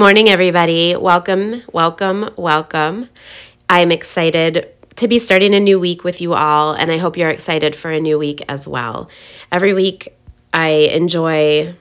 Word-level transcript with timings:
morning, 0.00 0.30
everybody. 0.30 0.96
Welcome, 0.96 1.62
welcome, 1.74 2.30
welcome. 2.38 3.06
I'm 3.68 3.92
excited 3.92 4.66
to 4.96 5.06
be 5.06 5.18
starting 5.18 5.54
a 5.54 5.60
new 5.60 5.78
week 5.78 6.04
with 6.04 6.22
you 6.22 6.32
all, 6.32 6.72
and 6.72 6.90
I 6.90 6.96
hope 6.96 7.18
you're 7.18 7.28
excited 7.28 7.76
for 7.76 7.90
a 7.90 8.00
new 8.00 8.18
week 8.18 8.42
as 8.48 8.66
well. 8.66 9.10
Every 9.52 9.74
week, 9.74 10.16
I 10.54 10.88
enjoy 10.94 11.74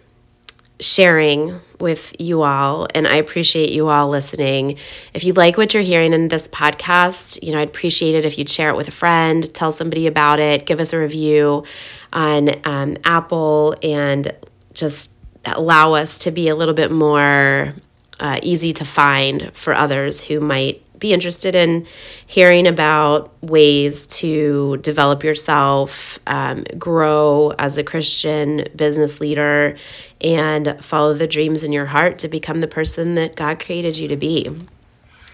sharing 0.81 1.61
with 1.79 2.13
you 2.19 2.41
all, 2.41 2.87
and 2.93 3.07
I 3.07 3.15
appreciate 3.15 3.71
you 3.71 3.87
all 3.87 4.09
listening. 4.09 4.77
If 5.13 5.23
you 5.23 5.31
like 5.31 5.55
what 5.55 5.73
you're 5.73 5.81
hearing 5.81 6.11
in 6.11 6.27
this 6.27 6.49
podcast, 6.49 7.41
you 7.41 7.53
know, 7.53 7.59
I'd 7.59 7.69
appreciate 7.69 8.15
it 8.15 8.25
if 8.25 8.37
you'd 8.37 8.49
share 8.49 8.67
it 8.67 8.75
with 8.75 8.89
a 8.89 8.91
friend, 8.91 9.51
tell 9.53 9.71
somebody 9.71 10.07
about 10.07 10.41
it, 10.41 10.65
give 10.65 10.81
us 10.81 10.91
a 10.91 10.99
review 10.99 11.63
on 12.11 12.49
um, 12.65 12.97
Apple, 13.05 13.77
and 13.81 14.35
just 14.73 15.09
allow 15.45 15.93
us 15.93 16.17
to 16.17 16.31
be 16.31 16.49
a 16.49 16.55
little 16.55 16.75
bit 16.75 16.91
more 16.91 17.73
uh, 18.19 18.39
easy 18.43 18.71
to 18.73 18.85
find 18.85 19.51
for 19.53 19.73
others 19.73 20.23
who 20.23 20.39
might 20.39 20.83
be 20.99 21.13
interested 21.13 21.55
in 21.55 21.87
hearing 22.25 22.67
about 22.67 23.31
ways 23.41 24.05
to 24.05 24.77
develop 24.77 25.23
yourself, 25.23 26.19
um, 26.27 26.65
grow 26.77 27.53
as 27.57 27.77
a 27.77 27.83
Christian 27.83 28.65
business 28.75 29.21
leader, 29.21 29.77
and 30.21 30.75
follow 30.83 31.13
the 31.13 31.27
dreams 31.27 31.63
in 31.63 31.71
your 31.71 31.85
heart 31.87 32.19
to 32.19 32.27
become 32.27 32.59
the 32.59 32.67
person 32.67 33.15
that 33.15 33.35
God 33.35 33.59
created 33.59 33.97
you 33.97 34.07
to 34.09 34.17
be. 34.17 34.47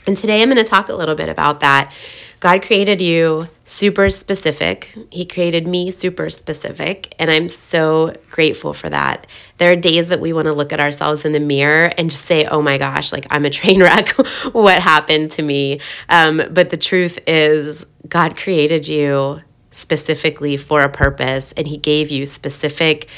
And 0.07 0.15
today 0.15 0.43
I'm 0.43 0.49
going 0.49 0.63
to 0.63 0.69
talk 0.69 0.89
a 0.89 0.93
little 0.93 1.15
bit 1.15 1.29
about 1.29 1.61
that. 1.61 1.91
God 2.39 2.61
created 2.61 3.01
you 3.01 3.47
super 3.65 4.11
specific. 4.11 4.95
He 5.11 5.25
created 5.25 5.67
me 5.67 5.91
super 5.91 6.29
specific, 6.29 7.13
and 7.19 7.29
I'm 7.29 7.49
so 7.49 8.13
grateful 8.29 8.73
for 8.73 8.89
that. 8.89 9.27
There 9.57 9.71
are 9.71 9.75
days 9.75 10.07
that 10.09 10.21
we 10.21 10.33
want 10.33 10.45
to 10.45 10.53
look 10.53 10.71
at 10.71 10.79
ourselves 10.79 11.25
in 11.25 11.31
the 11.31 11.39
mirror 11.39 11.91
and 11.97 12.09
just 12.09 12.25
say, 12.25 12.45
oh 12.45 12.61
my 12.61 12.77
gosh, 12.77 13.11
like 13.11 13.25
I'm 13.31 13.43
a 13.43 13.49
train 13.49 13.81
wreck. 13.81 14.09
what 14.53 14.81
happened 14.81 15.31
to 15.31 15.41
me? 15.41 15.81
Um, 16.09 16.41
but 16.51 16.69
the 16.69 16.77
truth 16.77 17.19
is, 17.27 17.85
God 18.07 18.37
created 18.37 18.87
you 18.87 19.41
specifically 19.71 20.55
for 20.57 20.83
a 20.83 20.89
purpose, 20.89 21.51
and 21.53 21.67
He 21.67 21.77
gave 21.77 22.11
you 22.11 22.27
specific 22.27 23.09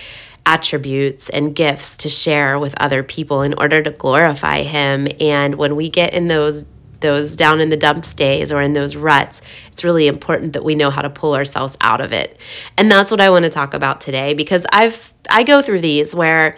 attributes 0.46 1.28
and 1.28 1.54
gifts 1.54 1.98
to 1.98 2.08
share 2.08 2.58
with 2.58 2.74
other 2.80 3.04
people 3.04 3.42
in 3.42 3.54
order 3.56 3.84
to 3.84 3.92
glorify 3.92 4.64
Him. 4.64 5.10
And 5.20 5.56
when 5.56 5.76
we 5.76 5.90
get 5.90 6.14
in 6.14 6.30
those 6.30 6.64
those 7.00 7.36
down 7.36 7.62
in 7.62 7.70
the 7.70 7.78
dumps 7.78 8.14
days 8.14 8.52
or 8.52 8.62
in 8.62 8.74
those 8.74 8.96
ruts, 8.96 9.42
it's 9.72 9.84
really 9.84 10.08
important 10.08 10.54
that 10.54 10.64
we 10.64 10.76
know 10.76 10.90
how 10.90 11.02
to 11.02 11.10
pull 11.10 11.36
ourselves 11.36 11.78
out 11.82 12.02
of 12.02 12.14
it. 12.14 12.40
And 12.78 12.92
that's 12.92 13.12
what 13.12 13.22
I 13.22 13.30
want 13.30 13.44
to 13.44 13.50
talk 13.50 13.74
about 13.74 14.02
today 14.02 14.34
because 14.34 14.66
I've 14.72 15.14
I 15.30 15.44
go 15.44 15.62
through 15.62 15.82
these 15.82 16.16
where 16.16 16.58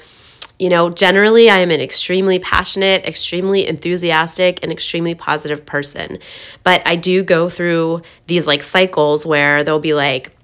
you 0.60 0.68
know, 0.68 0.90
generally 0.90 1.50
I 1.50 1.60
am 1.60 1.72
an 1.72 1.80
extremely 1.80 2.38
passionate, 2.38 3.06
extremely 3.06 3.66
enthusiastic 3.66 4.60
and 4.62 4.74
extremely 4.74 5.16
positive 5.16 5.66
person. 5.66 6.20
But 6.64 6.86
I 6.86 6.98
do 6.98 7.24
go 7.24 7.48
through 7.48 8.02
these 8.28 8.46
like 8.46 8.62
cycles 8.62 9.26
where 9.26 9.64
there'll 9.64 9.80
be 9.80 9.94
like 9.94 10.36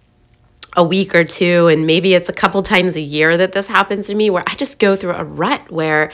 a 0.77 0.83
week 0.83 1.13
or 1.13 1.23
two 1.23 1.67
and 1.67 1.85
maybe 1.85 2.13
it's 2.13 2.29
a 2.29 2.33
couple 2.33 2.61
times 2.61 2.95
a 2.95 3.01
year 3.01 3.38
that 3.38 3.51
this 3.51 3.67
happens 3.67 4.07
to 4.07 4.16
me 4.16 4.29
where 4.29 4.43
I 4.47 4.55
just 4.55 4.79
go 4.79 4.95
through 4.95 5.13
a 5.13 5.23
rut 5.23 5.69
where 5.71 6.12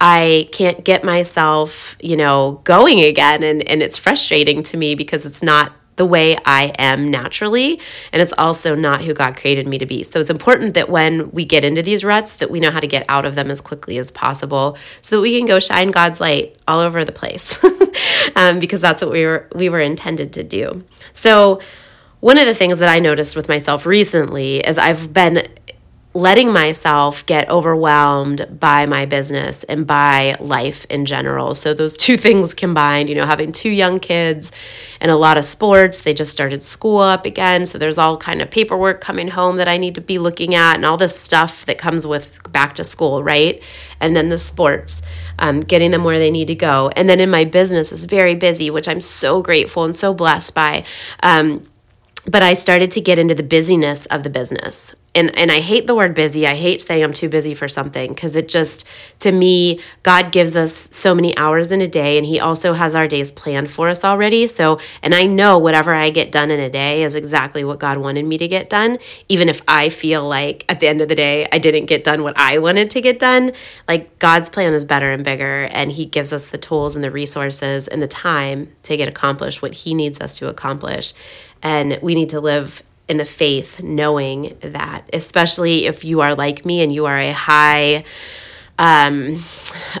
I 0.00 0.48
can't 0.52 0.82
get 0.82 1.04
myself, 1.04 1.96
you 2.00 2.16
know, 2.16 2.60
going 2.64 3.00
again. 3.00 3.42
And, 3.42 3.62
and 3.68 3.82
it's 3.82 3.98
frustrating 3.98 4.62
to 4.64 4.76
me 4.76 4.94
because 4.94 5.26
it's 5.26 5.42
not 5.42 5.72
the 5.96 6.06
way 6.06 6.38
I 6.46 6.72
am 6.78 7.10
naturally. 7.10 7.78
And 8.10 8.22
it's 8.22 8.32
also 8.38 8.74
not 8.74 9.02
who 9.02 9.12
God 9.12 9.36
created 9.36 9.66
me 9.66 9.76
to 9.76 9.84
be. 9.84 10.02
So 10.02 10.18
it's 10.18 10.30
important 10.30 10.72
that 10.72 10.88
when 10.88 11.30
we 11.32 11.44
get 11.44 11.62
into 11.62 11.82
these 11.82 12.02
ruts, 12.02 12.34
that 12.36 12.50
we 12.50 12.58
know 12.58 12.70
how 12.70 12.80
to 12.80 12.86
get 12.86 13.04
out 13.10 13.26
of 13.26 13.34
them 13.34 13.50
as 13.50 13.60
quickly 13.60 13.98
as 13.98 14.10
possible 14.10 14.78
so 15.02 15.16
that 15.16 15.22
we 15.22 15.36
can 15.36 15.46
go 15.46 15.60
shine 15.60 15.90
God's 15.90 16.18
light 16.18 16.56
all 16.66 16.80
over 16.80 17.04
the 17.04 17.12
place. 17.12 17.62
um, 18.36 18.58
because 18.58 18.80
that's 18.80 19.02
what 19.02 19.10
we 19.10 19.26
were 19.26 19.46
we 19.54 19.68
were 19.68 19.80
intended 19.80 20.32
to 20.32 20.42
do. 20.42 20.84
So 21.12 21.60
one 22.20 22.38
of 22.38 22.46
the 22.46 22.54
things 22.54 22.78
that 22.78 22.88
I 22.88 22.98
noticed 22.98 23.36
with 23.36 23.48
myself 23.48 23.84
recently 23.84 24.60
is 24.60 24.78
I've 24.78 25.12
been 25.12 25.48
letting 26.12 26.52
myself 26.52 27.24
get 27.26 27.48
overwhelmed 27.48 28.58
by 28.58 28.84
my 28.84 29.06
business 29.06 29.62
and 29.64 29.86
by 29.86 30.36
life 30.40 30.84
in 30.90 31.06
general. 31.06 31.54
So, 31.54 31.72
those 31.72 31.96
two 31.96 32.16
things 32.26 32.52
combined, 32.52 33.08
you 33.08 33.14
know, 33.14 33.26
having 33.26 33.52
two 33.52 33.70
young 33.70 34.00
kids 34.00 34.50
and 35.00 35.10
a 35.10 35.16
lot 35.16 35.38
of 35.38 35.44
sports, 35.44 36.02
they 36.02 36.12
just 36.12 36.32
started 36.32 36.62
school 36.62 36.98
up 36.98 37.24
again. 37.26 37.64
So, 37.64 37.78
there's 37.78 37.98
all 37.98 38.16
kind 38.16 38.42
of 38.42 38.50
paperwork 38.50 39.00
coming 39.00 39.28
home 39.28 39.56
that 39.56 39.68
I 39.68 39.76
need 39.76 39.94
to 39.94 40.00
be 40.00 40.18
looking 40.18 40.54
at 40.54 40.74
and 40.74 40.84
all 40.84 40.96
this 40.96 41.18
stuff 41.18 41.64
that 41.66 41.78
comes 41.78 42.06
with 42.06 42.36
back 42.52 42.74
to 42.76 42.84
school, 42.84 43.22
right? 43.22 43.62
And 44.00 44.16
then 44.16 44.30
the 44.30 44.38
sports, 44.38 45.02
um, 45.38 45.60
getting 45.60 45.92
them 45.92 46.02
where 46.02 46.18
they 46.18 46.30
need 46.30 46.48
to 46.48 46.54
go. 46.56 46.90
And 46.96 47.08
then 47.08 47.20
in 47.20 47.30
my 47.30 47.44
business 47.44 47.92
is 47.92 48.04
very 48.04 48.34
busy, 48.34 48.68
which 48.70 48.88
I'm 48.88 49.00
so 49.00 49.42
grateful 49.42 49.84
and 49.84 49.94
so 49.94 50.12
blessed 50.12 50.54
by. 50.54 50.84
Um, 51.22 51.66
but 52.26 52.42
I 52.42 52.54
started 52.54 52.90
to 52.92 53.00
get 53.00 53.18
into 53.18 53.34
the 53.34 53.42
busyness 53.42 54.06
of 54.06 54.24
the 54.24 54.30
business 54.30 54.94
and 55.14 55.36
and 55.36 55.50
I 55.50 55.60
hate 55.60 55.86
the 55.86 55.94
word 55.94 56.14
busy. 56.14 56.46
I 56.46 56.54
hate 56.54 56.80
saying 56.80 57.02
I'm 57.02 57.12
too 57.12 57.28
busy 57.28 57.54
for 57.54 57.68
something 57.68 58.14
because 58.14 58.36
it 58.36 58.48
just 58.48 58.86
to 59.20 59.32
me 59.32 59.80
God 60.02 60.30
gives 60.30 60.56
us 60.56 60.88
so 60.94 61.14
many 61.14 61.36
hours 61.36 61.70
in 61.70 61.80
a 61.80 61.88
day 61.88 62.16
and 62.16 62.24
he 62.24 62.38
also 62.38 62.74
has 62.74 62.94
our 62.94 63.08
days 63.08 63.32
planned 63.32 63.70
for 63.70 63.88
us 63.88 64.04
already. 64.04 64.46
So, 64.46 64.78
and 65.02 65.14
I 65.14 65.26
know 65.26 65.58
whatever 65.58 65.92
I 65.92 66.10
get 66.10 66.30
done 66.30 66.50
in 66.50 66.60
a 66.60 66.70
day 66.70 67.02
is 67.02 67.14
exactly 67.14 67.64
what 67.64 67.80
God 67.80 67.98
wanted 67.98 68.24
me 68.24 68.38
to 68.38 68.46
get 68.46 68.70
done, 68.70 68.98
even 69.28 69.48
if 69.48 69.60
I 69.66 69.88
feel 69.88 70.26
like 70.28 70.64
at 70.68 70.78
the 70.78 70.86
end 70.86 71.00
of 71.00 71.08
the 71.08 71.16
day 71.16 71.46
I 71.52 71.58
didn't 71.58 71.86
get 71.86 72.04
done 72.04 72.22
what 72.22 72.38
I 72.38 72.58
wanted 72.58 72.90
to 72.90 73.00
get 73.00 73.18
done. 73.18 73.52
Like 73.88 74.18
God's 74.20 74.48
plan 74.48 74.74
is 74.74 74.84
better 74.84 75.10
and 75.10 75.24
bigger 75.24 75.64
and 75.72 75.90
he 75.90 76.06
gives 76.06 76.32
us 76.32 76.50
the 76.50 76.58
tools 76.58 76.94
and 76.94 77.02
the 77.02 77.10
resources 77.10 77.88
and 77.88 78.00
the 78.00 78.08
time 78.08 78.72
to 78.84 78.96
get 78.96 79.08
accomplished 79.08 79.60
what 79.60 79.74
he 79.74 79.92
needs 79.92 80.20
us 80.20 80.38
to 80.38 80.48
accomplish. 80.48 81.14
And 81.62 81.98
we 82.00 82.14
need 82.14 82.30
to 82.30 82.40
live 82.40 82.82
in 83.10 83.16
the 83.16 83.24
faith, 83.24 83.82
knowing 83.82 84.56
that, 84.60 85.10
especially 85.12 85.86
if 85.86 86.04
you 86.04 86.20
are 86.20 86.36
like 86.36 86.64
me 86.64 86.80
and 86.80 86.92
you 86.92 87.06
are 87.06 87.18
a 87.18 87.32
high, 87.32 88.04
um, 88.78 89.42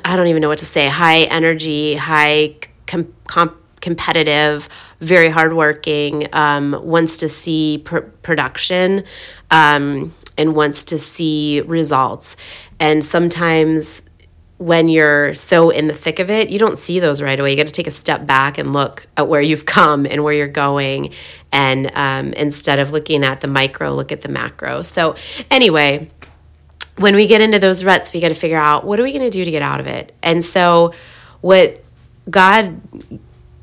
I 0.04 0.14
don't 0.14 0.28
even 0.28 0.40
know 0.40 0.48
what 0.48 0.58
to 0.58 0.64
say, 0.64 0.86
high 0.88 1.22
energy, 1.24 1.96
high 1.96 2.54
com- 2.86 3.12
com- 3.26 3.58
competitive, 3.80 4.68
very 5.00 5.28
hardworking, 5.28 6.28
um, 6.32 6.80
wants 6.84 7.16
to 7.16 7.28
see 7.28 7.82
pr- 7.84 7.98
production 8.22 9.02
um, 9.50 10.14
and 10.38 10.54
wants 10.54 10.84
to 10.84 10.96
see 10.96 11.62
results. 11.62 12.36
And 12.78 13.04
sometimes 13.04 14.02
when 14.60 14.88
you're 14.88 15.32
so 15.32 15.70
in 15.70 15.86
the 15.86 15.94
thick 15.94 16.18
of 16.18 16.28
it, 16.28 16.50
you 16.50 16.58
don't 16.58 16.76
see 16.76 17.00
those 17.00 17.22
right 17.22 17.40
away. 17.40 17.50
You 17.50 17.56
got 17.56 17.66
to 17.66 17.72
take 17.72 17.86
a 17.86 17.90
step 17.90 18.26
back 18.26 18.58
and 18.58 18.74
look 18.74 19.06
at 19.16 19.26
where 19.26 19.40
you've 19.40 19.64
come 19.64 20.04
and 20.04 20.22
where 20.22 20.34
you're 20.34 20.48
going. 20.48 21.14
And 21.50 21.90
um, 21.94 22.34
instead 22.34 22.78
of 22.78 22.92
looking 22.92 23.24
at 23.24 23.40
the 23.40 23.48
micro, 23.48 23.94
look 23.94 24.12
at 24.12 24.20
the 24.20 24.28
macro. 24.28 24.82
So, 24.82 25.14
anyway, 25.50 26.10
when 26.98 27.16
we 27.16 27.26
get 27.26 27.40
into 27.40 27.58
those 27.58 27.86
ruts, 27.86 28.12
we 28.12 28.20
got 28.20 28.28
to 28.28 28.34
figure 28.34 28.58
out 28.58 28.84
what 28.84 29.00
are 29.00 29.02
we 29.02 29.12
going 29.12 29.24
to 29.24 29.30
do 29.30 29.46
to 29.46 29.50
get 29.50 29.62
out 29.62 29.80
of 29.80 29.86
it. 29.86 30.14
And 30.22 30.44
so, 30.44 30.92
what 31.40 31.82
God 32.28 32.82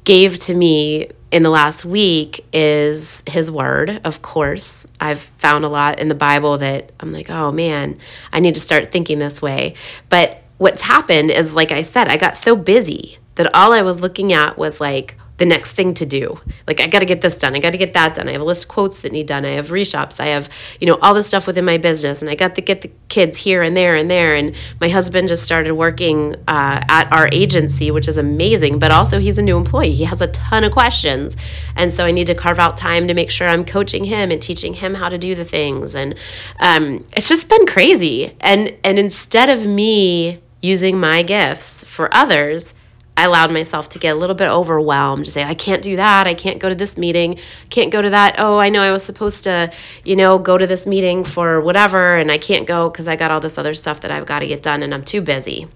gave 0.03 0.39
to 0.39 0.55
me 0.55 1.09
in 1.29 1.43
the 1.43 1.51
last 1.51 1.85
week 1.85 2.43
is 2.51 3.21
his 3.27 3.51
word, 3.51 4.01
of 4.03 4.23
course. 4.23 4.87
I've 4.99 5.19
found 5.19 5.63
a 5.63 5.69
lot 5.69 5.99
in 5.99 6.07
the 6.07 6.15
Bible 6.15 6.57
that 6.57 6.91
I'm 6.99 7.11
like, 7.11 7.29
oh 7.29 7.51
man, 7.51 7.99
I 8.33 8.39
need 8.39 8.55
to 8.55 8.61
start 8.61 8.91
thinking 8.91 9.19
this 9.19 9.43
way. 9.43 9.75
But 10.09 10.41
what's 10.57 10.81
happened 10.83 11.31
is, 11.31 11.53
like 11.53 11.71
I 11.71 11.81
said, 11.81 12.07
I 12.07 12.17
got 12.17 12.37
so 12.37 12.55
busy 12.55 13.17
that 13.35 13.53
all 13.53 13.71
I 13.73 13.81
was 13.81 14.01
looking 14.01 14.33
at 14.33 14.57
was 14.57 14.81
like 14.81 15.15
the 15.37 15.45
next 15.45 15.73
thing 15.73 15.93
to 15.93 16.05
do. 16.05 16.39
Like, 16.65 16.79
I 16.79 16.87
got 16.87 16.99
to 16.99 17.05
get 17.05 17.21
this 17.21 17.37
done. 17.37 17.55
I 17.55 17.59
got 17.59 17.69
to 17.69 17.77
get 17.77 17.93
that 17.93 18.15
done. 18.15 18.27
I 18.27 18.31
have 18.31 18.41
a 18.41 18.45
list 18.45 18.63
of 18.63 18.69
quotes 18.69 19.01
that 19.01 19.11
need 19.11 19.27
done. 19.27 19.45
I 19.45 19.51
have 19.51 19.67
reshops. 19.67 20.19
I 20.19 20.27
have, 20.27 20.49
you 20.79 20.87
know, 20.87 20.97
all 20.99 21.13
the 21.13 21.21
stuff 21.21 21.45
within 21.45 21.63
my 21.63 21.77
business. 21.77 22.23
And 22.23 22.31
I 22.31 22.33
got 22.33 22.55
to 22.55 22.61
get 22.61 22.81
the 22.81 22.89
kids 23.07 23.37
here 23.37 23.61
and 23.61 23.77
there 23.77 23.95
and 23.95 24.09
there. 24.09 24.33
And 24.33 24.55
my 24.81 24.89
husband 24.89 25.27
just 25.27 25.43
started 25.43 25.73
working 25.73 26.35
uh, 26.47 26.81
at 26.89 27.11
our 27.11 27.29
agency, 27.31 27.91
which 27.91 28.07
is 28.07 28.17
amazing. 28.17 28.79
But 28.79 28.89
also, 28.89 29.19
he's 29.19 29.37
a 29.37 29.43
new 29.43 29.57
employee. 29.57 29.93
He 29.93 30.05
has 30.05 30.21
a 30.21 30.27
ton 30.27 30.63
of 30.63 30.71
questions. 30.71 31.37
And 31.75 31.93
so 31.93 32.05
I 32.05 32.11
need 32.11 32.25
to 32.27 32.35
carve 32.35 32.57
out 32.57 32.75
time 32.75 33.07
to 33.07 33.13
make 33.13 33.29
sure 33.29 33.47
I'm 33.47 33.63
coaching 33.63 34.05
him 34.05 34.31
and 34.31 34.41
teaching 34.41 34.73
him 34.73 34.95
how 34.95 35.07
to 35.07 35.19
do 35.19 35.35
the 35.35 35.45
things. 35.45 35.93
And 35.93 36.17
um, 36.59 37.05
it's 37.15 37.29
just 37.29 37.47
been 37.47 37.67
crazy. 37.67 38.35
And, 38.41 38.75
and 38.83 38.97
instead 38.97 39.51
of 39.51 39.67
me, 39.67 40.41
using 40.61 40.99
my 40.99 41.23
gifts 41.23 41.83
for 41.83 42.13
others, 42.13 42.73
I 43.17 43.25
allowed 43.25 43.51
myself 43.51 43.89
to 43.89 43.99
get 43.99 44.15
a 44.15 44.19
little 44.19 44.35
bit 44.35 44.49
overwhelmed 44.49 45.25
to 45.25 45.31
say, 45.31 45.43
I 45.43 45.55
can't 45.55 45.81
do 45.81 45.95
that. 45.95 46.27
I 46.27 46.35
can't 46.35 46.59
go 46.59 46.69
to 46.69 46.75
this 46.75 46.99
meeting. 46.99 47.39
Can't 47.71 47.91
go 47.91 47.99
to 47.99 48.11
that. 48.11 48.35
Oh, 48.37 48.59
I 48.59 48.69
know 48.69 48.81
I 48.81 48.91
was 48.91 49.03
supposed 49.03 49.43
to, 49.45 49.71
you 50.05 50.15
know, 50.15 50.37
go 50.37 50.55
to 50.55 50.67
this 50.67 50.85
meeting 50.85 51.23
for 51.23 51.59
whatever, 51.59 52.15
and 52.15 52.31
I 52.31 52.37
can't 52.37 52.67
go 52.67 52.91
because 52.91 53.07
I 53.07 53.15
got 53.15 53.31
all 53.31 53.39
this 53.39 53.57
other 53.57 53.73
stuff 53.73 54.01
that 54.01 54.11
I've 54.11 54.27
got 54.27 54.39
to 54.39 54.47
get 54.47 54.61
done 54.61 54.83
and 54.83 54.93
I'm 54.93 55.03
too 55.03 55.21
busy. 55.21 55.67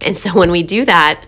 And 0.00 0.16
so 0.16 0.30
when 0.30 0.52
we 0.52 0.62
do 0.62 0.84
that, 0.84 1.24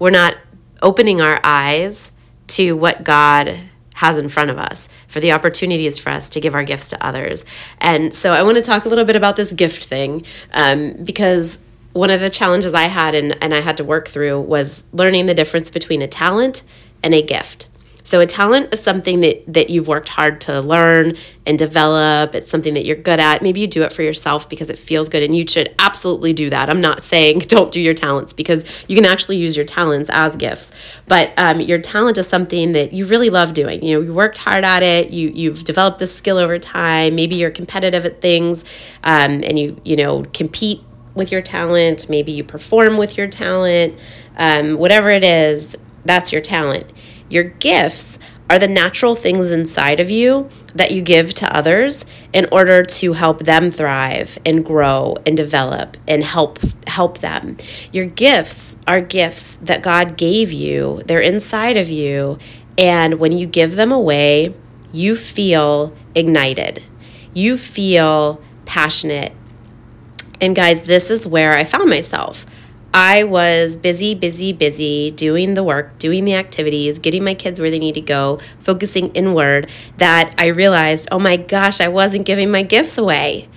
we're 0.00 0.10
not 0.10 0.36
opening 0.82 1.20
our 1.20 1.40
eyes 1.44 2.10
to 2.48 2.72
what 2.72 3.04
God 3.04 3.60
has 3.94 4.18
in 4.18 4.28
front 4.28 4.50
of 4.50 4.58
us, 4.58 4.88
for 5.06 5.20
the 5.20 5.30
opportunities 5.30 6.00
for 6.00 6.10
us 6.10 6.28
to 6.30 6.40
give 6.40 6.52
our 6.52 6.64
gifts 6.64 6.90
to 6.90 7.06
others. 7.06 7.44
And 7.78 8.12
so 8.12 8.32
I 8.32 8.42
want 8.42 8.56
to 8.56 8.60
talk 8.60 8.84
a 8.84 8.88
little 8.88 9.04
bit 9.04 9.14
about 9.14 9.36
this 9.36 9.52
gift 9.52 9.84
thing 9.84 10.24
um, 10.52 10.94
because 11.04 11.60
one 11.94 12.10
of 12.10 12.20
the 12.20 12.28
challenges 12.28 12.74
I 12.74 12.82
had 12.82 13.14
and, 13.14 13.36
and 13.42 13.54
I 13.54 13.60
had 13.60 13.78
to 13.78 13.84
work 13.84 14.08
through 14.08 14.40
was 14.42 14.84
learning 14.92 15.26
the 15.26 15.34
difference 15.34 15.70
between 15.70 16.02
a 16.02 16.08
talent 16.08 16.62
and 17.02 17.14
a 17.14 17.22
gift. 17.22 17.68
So 18.06 18.20
a 18.20 18.26
talent 18.26 18.74
is 18.74 18.82
something 18.82 19.20
that 19.20 19.50
that 19.54 19.70
you've 19.70 19.88
worked 19.88 20.10
hard 20.10 20.42
to 20.42 20.60
learn 20.60 21.16
and 21.46 21.58
develop. 21.58 22.34
It's 22.34 22.50
something 22.50 22.74
that 22.74 22.84
you're 22.84 22.96
good 22.96 23.18
at. 23.18 23.40
Maybe 23.40 23.60
you 23.60 23.66
do 23.66 23.82
it 23.82 23.94
for 23.94 24.02
yourself 24.02 24.46
because 24.46 24.68
it 24.68 24.78
feels 24.78 25.08
good 25.08 25.22
and 25.22 25.34
you 25.34 25.46
should 25.48 25.74
absolutely 25.78 26.34
do 26.34 26.50
that. 26.50 26.68
I'm 26.68 26.82
not 26.82 27.02
saying 27.02 27.38
don't 27.48 27.72
do 27.72 27.80
your 27.80 27.94
talents 27.94 28.34
because 28.34 28.64
you 28.88 28.94
can 28.94 29.06
actually 29.06 29.38
use 29.38 29.56
your 29.56 29.64
talents 29.64 30.10
as 30.12 30.36
gifts. 30.36 30.70
But 31.08 31.32
um, 31.38 31.60
your 31.60 31.78
talent 31.78 32.18
is 32.18 32.26
something 32.26 32.72
that 32.72 32.92
you 32.92 33.06
really 33.06 33.30
love 33.30 33.54
doing. 33.54 33.82
You 33.82 33.98
know, 33.98 34.04
you 34.04 34.12
worked 34.12 34.36
hard 34.36 34.64
at 34.64 34.82
it. 34.82 35.10
You 35.10 35.30
you've 35.34 35.64
developed 35.64 35.98
this 35.98 36.14
skill 36.14 36.36
over 36.36 36.58
time. 36.58 37.14
Maybe 37.14 37.36
you're 37.36 37.50
competitive 37.50 38.04
at 38.04 38.20
things, 38.20 38.66
um, 39.02 39.42
and 39.44 39.58
you 39.58 39.80
you 39.82 39.96
know 39.96 40.24
compete 40.34 40.82
with 41.14 41.32
your 41.32 41.42
talent. 41.42 42.08
Maybe 42.08 42.32
you 42.32 42.44
perform 42.44 42.96
with 42.96 43.16
your 43.16 43.28
talent. 43.28 43.98
Um, 44.36 44.74
whatever 44.74 45.10
it 45.10 45.24
is, 45.24 45.76
that's 46.04 46.32
your 46.32 46.42
talent. 46.42 46.92
Your 47.28 47.44
gifts 47.44 48.18
are 48.50 48.58
the 48.58 48.68
natural 48.68 49.14
things 49.14 49.50
inside 49.50 50.00
of 50.00 50.10
you 50.10 50.50
that 50.74 50.90
you 50.90 51.00
give 51.00 51.32
to 51.34 51.56
others 51.56 52.04
in 52.32 52.46
order 52.52 52.82
to 52.82 53.14
help 53.14 53.40
them 53.40 53.70
thrive 53.70 54.38
and 54.44 54.64
grow 54.64 55.16
and 55.24 55.36
develop 55.36 55.96
and 56.06 56.22
help 56.22 56.58
help 56.86 57.18
them. 57.18 57.56
Your 57.92 58.04
gifts 58.04 58.76
are 58.86 59.00
gifts 59.00 59.56
that 59.62 59.82
God 59.82 60.18
gave 60.18 60.52
you. 60.52 61.02
They're 61.06 61.20
inside 61.20 61.76
of 61.78 61.88
you 61.88 62.38
and 62.76 63.14
when 63.14 63.32
you 63.32 63.46
give 63.46 63.76
them 63.76 63.92
away, 63.92 64.54
you 64.92 65.16
feel 65.16 65.94
ignited. 66.14 66.82
You 67.32 67.56
feel 67.56 68.40
passionate. 68.64 69.32
And 70.44 70.54
guys, 70.54 70.82
this 70.82 71.08
is 71.08 71.26
where 71.26 71.54
I 71.56 71.64
found 71.64 71.88
myself. 71.88 72.44
I 72.92 73.24
was 73.24 73.78
busy, 73.78 74.14
busy, 74.14 74.52
busy 74.52 75.10
doing 75.10 75.54
the 75.54 75.64
work, 75.64 75.98
doing 75.98 76.26
the 76.26 76.34
activities, 76.34 76.98
getting 76.98 77.24
my 77.24 77.32
kids 77.32 77.58
where 77.58 77.70
they 77.70 77.78
need 77.78 77.94
to 77.94 78.02
go, 78.02 78.40
focusing 78.58 79.10
inward, 79.12 79.70
that 79.96 80.34
I 80.36 80.48
realized, 80.48 81.08
oh 81.10 81.18
my 81.18 81.38
gosh, 81.38 81.80
I 81.80 81.88
wasn't 81.88 82.26
giving 82.26 82.50
my 82.50 82.62
gifts 82.62 82.98
away. 82.98 83.48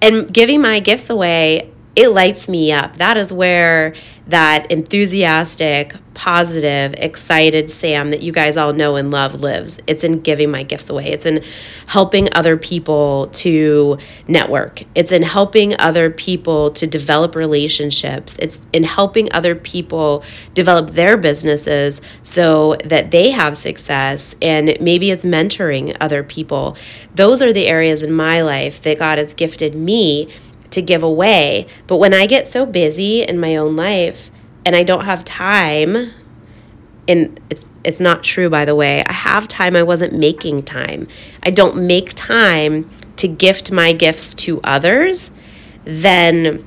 And 0.00 0.32
giving 0.32 0.60
my 0.60 0.78
gifts 0.78 1.10
away 1.10 1.68
it 1.96 2.10
lights 2.10 2.48
me 2.48 2.72
up. 2.72 2.96
That 2.96 3.16
is 3.16 3.32
where 3.32 3.94
that 4.26 4.70
enthusiastic, 4.70 5.94
positive, 6.12 6.94
excited 6.98 7.70
Sam 7.70 8.10
that 8.10 8.20
you 8.22 8.32
guys 8.32 8.56
all 8.56 8.72
know 8.72 8.96
and 8.96 9.10
love 9.10 9.40
lives. 9.40 9.80
It's 9.86 10.04
in 10.04 10.20
giving 10.20 10.50
my 10.50 10.62
gifts 10.62 10.90
away. 10.90 11.06
It's 11.06 11.24
in 11.24 11.42
helping 11.86 12.32
other 12.34 12.56
people 12.56 13.28
to 13.28 13.98
network. 14.28 14.82
It's 14.94 15.12
in 15.12 15.22
helping 15.22 15.78
other 15.78 16.10
people 16.10 16.70
to 16.72 16.86
develop 16.86 17.34
relationships. 17.34 18.36
It's 18.40 18.60
in 18.72 18.82
helping 18.84 19.32
other 19.32 19.54
people 19.54 20.22
develop 20.54 20.90
their 20.90 21.16
businesses 21.16 22.02
so 22.22 22.76
that 22.84 23.10
they 23.10 23.30
have 23.30 23.56
success. 23.56 24.34
And 24.42 24.76
maybe 24.80 25.10
it's 25.10 25.24
mentoring 25.24 25.96
other 26.00 26.22
people. 26.22 26.76
Those 27.14 27.40
are 27.40 27.52
the 27.52 27.68
areas 27.68 28.02
in 28.02 28.12
my 28.12 28.42
life 28.42 28.82
that 28.82 28.98
God 28.98 29.18
has 29.18 29.32
gifted 29.32 29.74
me 29.74 30.34
to 30.76 30.82
give 30.82 31.02
away. 31.02 31.66
But 31.86 31.96
when 31.96 32.12
I 32.12 32.26
get 32.26 32.46
so 32.46 32.66
busy 32.66 33.22
in 33.22 33.40
my 33.40 33.56
own 33.56 33.76
life 33.76 34.30
and 34.64 34.76
I 34.76 34.82
don't 34.82 35.06
have 35.06 35.24
time, 35.24 36.12
and 37.08 37.40
it's 37.48 37.66
it's 37.82 37.98
not 37.98 38.22
true 38.22 38.50
by 38.50 38.66
the 38.66 38.74
way. 38.74 39.02
I 39.06 39.12
have 39.12 39.48
time, 39.48 39.74
I 39.74 39.82
wasn't 39.82 40.12
making 40.12 40.64
time. 40.64 41.06
I 41.42 41.50
don't 41.50 41.86
make 41.86 42.12
time 42.14 42.90
to 43.16 43.26
gift 43.26 43.72
my 43.72 43.94
gifts 43.94 44.34
to 44.34 44.60
others, 44.62 45.30
then 45.84 46.64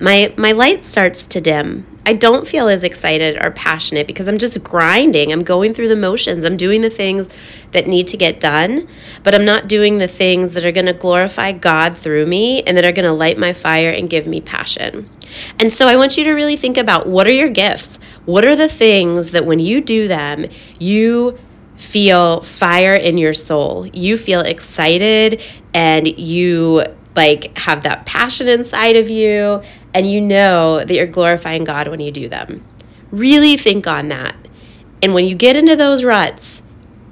my 0.00 0.34
my 0.36 0.50
light 0.50 0.82
starts 0.82 1.24
to 1.26 1.40
dim 1.40 1.86
I 2.06 2.12
don't 2.12 2.46
feel 2.46 2.68
as 2.68 2.84
excited 2.84 3.42
or 3.42 3.50
passionate 3.50 4.06
because 4.06 4.28
I'm 4.28 4.36
just 4.36 4.62
grinding. 4.62 5.32
I'm 5.32 5.42
going 5.42 5.72
through 5.72 5.88
the 5.88 5.96
motions. 5.96 6.44
I'm 6.44 6.56
doing 6.56 6.82
the 6.82 6.90
things 6.90 7.28
that 7.70 7.86
need 7.86 8.08
to 8.08 8.16
get 8.16 8.40
done, 8.40 8.86
but 9.22 9.34
I'm 9.34 9.44
not 9.44 9.68
doing 9.68 9.98
the 9.98 10.08
things 10.08 10.52
that 10.52 10.66
are 10.66 10.72
going 10.72 10.86
to 10.86 10.92
glorify 10.92 11.52
God 11.52 11.96
through 11.96 12.26
me 12.26 12.62
and 12.62 12.76
that 12.76 12.84
are 12.84 12.92
going 12.92 13.06
to 13.06 13.12
light 13.12 13.38
my 13.38 13.54
fire 13.54 13.90
and 13.90 14.10
give 14.10 14.26
me 14.26 14.42
passion. 14.42 15.08
And 15.58 15.72
so 15.72 15.88
I 15.88 15.96
want 15.96 16.18
you 16.18 16.24
to 16.24 16.32
really 16.32 16.56
think 16.56 16.76
about 16.76 17.06
what 17.06 17.26
are 17.26 17.32
your 17.32 17.48
gifts? 17.48 17.98
What 18.26 18.44
are 18.44 18.56
the 18.56 18.68
things 18.68 19.30
that 19.30 19.46
when 19.46 19.58
you 19.58 19.80
do 19.80 20.06
them, 20.06 20.46
you 20.78 21.38
feel 21.76 22.42
fire 22.42 22.94
in 22.94 23.16
your 23.16 23.34
soul? 23.34 23.86
You 23.86 24.18
feel 24.18 24.40
excited 24.40 25.42
and 25.72 26.06
you 26.18 26.84
like 27.16 27.56
have 27.58 27.84
that 27.84 28.06
passion 28.06 28.48
inside 28.48 28.96
of 28.96 29.08
you 29.08 29.62
and 29.94 30.10
you 30.10 30.20
know 30.20 30.84
that 30.84 30.92
you're 30.92 31.06
glorifying 31.06 31.64
God 31.64 31.88
when 31.88 32.00
you 32.00 32.10
do 32.10 32.28
them. 32.28 32.66
Really 33.10 33.56
think 33.56 33.86
on 33.86 34.08
that. 34.08 34.36
And 35.00 35.14
when 35.14 35.24
you 35.26 35.36
get 35.36 35.54
into 35.54 35.76
those 35.76 36.02
ruts, 36.02 36.62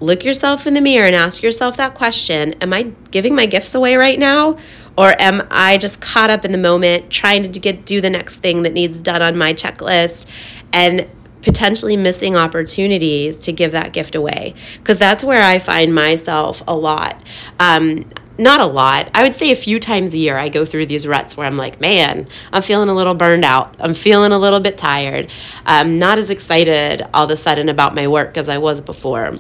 look 0.01 0.25
yourself 0.25 0.67
in 0.67 0.75
the 0.75 0.81
mirror 0.81 1.07
and 1.07 1.15
ask 1.15 1.43
yourself 1.43 1.77
that 1.77 1.95
question 1.95 2.55
Am 2.55 2.73
I 2.73 2.93
giving 3.11 3.35
my 3.35 3.47
gifts 3.47 3.75
away 3.75 3.97
right 3.97 4.19
now? 4.19 4.59
Or 4.99 5.15
am 5.21 5.47
I 5.51 5.79
just 5.79 6.01
caught 6.01 6.29
up 6.29 6.45
in 6.45 6.53
the 6.53 6.59
moment 6.59 7.11
trying 7.11 7.51
to 7.51 7.61
get 7.61 7.87
do 7.87 8.01
the 8.01 8.11
next 8.11 8.39
thing 8.39 8.63
that 8.65 8.73
needs 8.73 9.01
done 9.01 9.23
on 9.23 9.39
my 9.39 9.55
checklist 9.55 10.29
and 10.73 11.09
potentially 11.41 11.97
missing 11.97 12.37
opportunities 12.37 13.39
to 13.41 13.53
give 13.53 13.73
that 13.73 13.93
gift 13.93 14.15
away? 14.15 14.55
Because 14.77 14.99
that's 14.99 15.25
where 15.25 15.43
I 15.43 15.59
find 15.59 15.95
myself 15.95 16.63
a 16.67 16.75
lot. 16.75 17.23
Um, 17.59 18.05
not 18.39 18.61
a 18.61 18.67
lot. 18.67 19.11
I 19.15 19.23
would 19.23 19.35
say 19.35 19.51
a 19.51 19.55
few 19.55 19.79
times 19.79 20.15
a 20.15 20.19
year 20.19 20.39
I 20.39 20.49
go 20.49 20.65
through 20.65 20.87
these 20.87 21.07
ruts 21.07 21.37
where 21.37 21.47
I'm 21.47 21.57
like, 21.57 21.81
man, 21.81 22.27
I'm 22.53 22.63
feeling 22.63 22.89
a 22.89 22.95
little 22.95 23.15
burned 23.15 23.45
out. 23.45 23.77
I'm 23.79 23.95
feeling 23.95 24.33
a 24.33 24.39
little 24.39 24.61
bit 24.61 24.79
tired. 24.79 25.31
I'm 25.67 25.99
not 25.99 26.19
as 26.19 26.31
excited 26.31 27.03
all 27.13 27.25
of 27.25 27.31
a 27.31 27.37
sudden 27.37 27.69
about 27.69 27.95
my 27.95 28.09
work 28.09 28.37
as 28.37 28.49
I 28.49 28.59
was 28.59 28.81
before. 28.81 29.39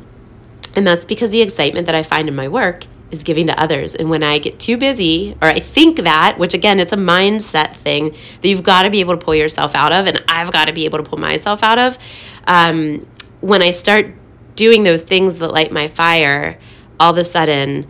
And 0.75 0.87
that's 0.87 1.05
because 1.05 1.31
the 1.31 1.43
excitement 1.43 1.87
that 1.87 1.94
I 1.94 2.03
find 2.03 2.29
in 2.29 2.35
my 2.35 2.49
work 2.49 2.85
is 3.11 3.23
giving 3.23 3.47
to 3.47 3.61
others. 3.61 3.95
And 3.95 4.09
when 4.09 4.23
I 4.23 4.38
get 4.38 4.59
too 4.59 4.76
busy, 4.78 5.37
or 5.43 5.49
I 5.49 5.61
think 5.61 5.99
that, 5.99 6.38
which 6.38 6.55
again, 6.55 6.81
it's 6.81 6.93
a 6.93 6.97
mindset 6.97 7.76
thing 7.76 8.11
that 8.40 8.49
you've 8.49 8.62
got 8.62 8.83
to 8.83 8.90
be 8.90 9.00
able 9.00 9.16
to 9.16 9.23
pull 9.23 9.35
yourself 9.35 9.75
out 9.75 9.93
of, 9.93 10.07
and 10.07 10.25
I've 10.28 10.50
got 10.50 10.66
to 10.66 10.73
be 10.73 10.87
able 10.87 10.99
to 10.99 11.05
pull 11.05 11.19
myself 11.19 11.62
out 11.62 11.78
of. 11.78 11.99
Um, 12.47 13.07
when 13.40 13.62
I 13.62 13.71
start 13.71 14.14
doing 14.55 14.83
those 14.83 15.02
things 15.02 15.38
that 15.40 15.49
light 15.49 15.73
my 15.73 15.88
fire, 15.88 16.59
all 16.99 17.12
of 17.12 17.19
a 17.19 17.25
sudden, 17.25 17.87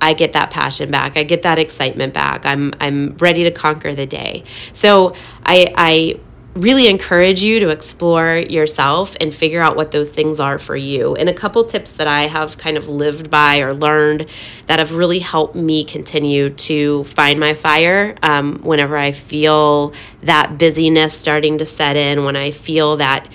I 0.00 0.12
get 0.14 0.32
that 0.32 0.50
passion 0.50 0.90
back. 0.90 1.16
I 1.16 1.22
get 1.22 1.42
that 1.42 1.58
excitement 1.58 2.14
back. 2.14 2.46
I'm 2.46 2.72
I'm 2.80 3.16
ready 3.16 3.44
to 3.44 3.50
conquer 3.50 3.94
the 3.94 4.06
day. 4.06 4.44
So 4.72 5.14
I 5.44 5.72
I 5.76 6.20
really 6.58 6.88
encourage 6.88 7.42
you 7.42 7.60
to 7.60 7.68
explore 7.68 8.36
yourself 8.36 9.16
and 9.20 9.32
figure 9.32 9.62
out 9.62 9.76
what 9.76 9.92
those 9.92 10.10
things 10.10 10.40
are 10.40 10.58
for 10.58 10.76
you. 10.76 11.14
And 11.14 11.28
a 11.28 11.32
couple 11.32 11.62
tips 11.62 11.92
that 11.92 12.08
I 12.08 12.22
have 12.22 12.58
kind 12.58 12.76
of 12.76 12.88
lived 12.88 13.30
by 13.30 13.60
or 13.60 13.72
learned 13.72 14.26
that 14.66 14.80
have 14.80 14.92
really 14.92 15.20
helped 15.20 15.54
me 15.54 15.84
continue 15.84 16.50
to 16.50 17.04
find 17.04 17.38
my 17.38 17.54
fire 17.54 18.16
um, 18.22 18.58
whenever 18.62 18.96
I 18.96 19.12
feel 19.12 19.92
that 20.22 20.58
busyness 20.58 21.14
starting 21.14 21.58
to 21.58 21.66
set 21.66 21.96
in, 21.96 22.24
when 22.24 22.34
I 22.34 22.50
feel 22.50 22.96
that 22.96 23.28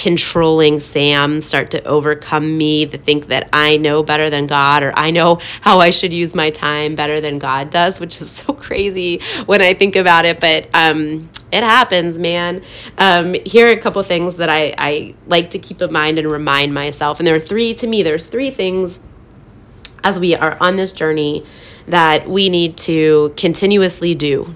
controlling 0.00 0.78
Sam 0.78 1.40
start 1.40 1.72
to 1.72 1.82
overcome 1.84 2.56
me, 2.56 2.86
to 2.86 2.96
think 2.96 3.26
that 3.26 3.48
I 3.52 3.78
know 3.78 4.04
better 4.04 4.30
than 4.30 4.46
God 4.46 4.84
or 4.84 4.92
I 4.96 5.10
know 5.10 5.40
how 5.60 5.80
I 5.80 5.90
should 5.90 6.12
use 6.12 6.36
my 6.36 6.50
time 6.50 6.94
better 6.94 7.20
than 7.20 7.38
God 7.38 7.70
does, 7.70 7.98
which 7.98 8.20
is 8.20 8.30
so 8.38 8.52
crazy 8.52 9.20
when 9.46 9.60
I 9.60 9.74
think 9.74 9.96
about 9.96 10.24
it. 10.24 10.38
But 10.38 10.68
um, 10.72 11.28
it 11.50 11.64
happens, 11.64 12.16
man. 12.16 12.62
Um, 12.96 13.34
here 13.44 13.68
are 13.68 13.72
a 13.72 13.76
couple 13.76 14.02
things 14.04 14.36
that 14.36 14.48
I, 14.48 14.74
I 14.78 15.14
like 15.26 15.50
to 15.50 15.58
keep 15.58 15.82
in 15.82 15.92
mind 15.92 16.18
and 16.18 16.30
remind 16.30 16.72
myself. 16.72 17.18
And 17.18 17.26
there 17.26 17.34
are 17.34 17.40
three, 17.40 17.74
to 17.74 17.86
me, 17.86 18.02
there's 18.02 18.28
three 18.28 18.52
things 18.52 19.00
as 20.04 20.20
we 20.20 20.34
are 20.36 20.56
on 20.60 20.76
this 20.76 20.92
journey 20.92 21.44
that 21.88 22.28
we 22.28 22.48
need 22.48 22.76
to 22.76 23.34
continuously 23.36 24.14
do. 24.14 24.54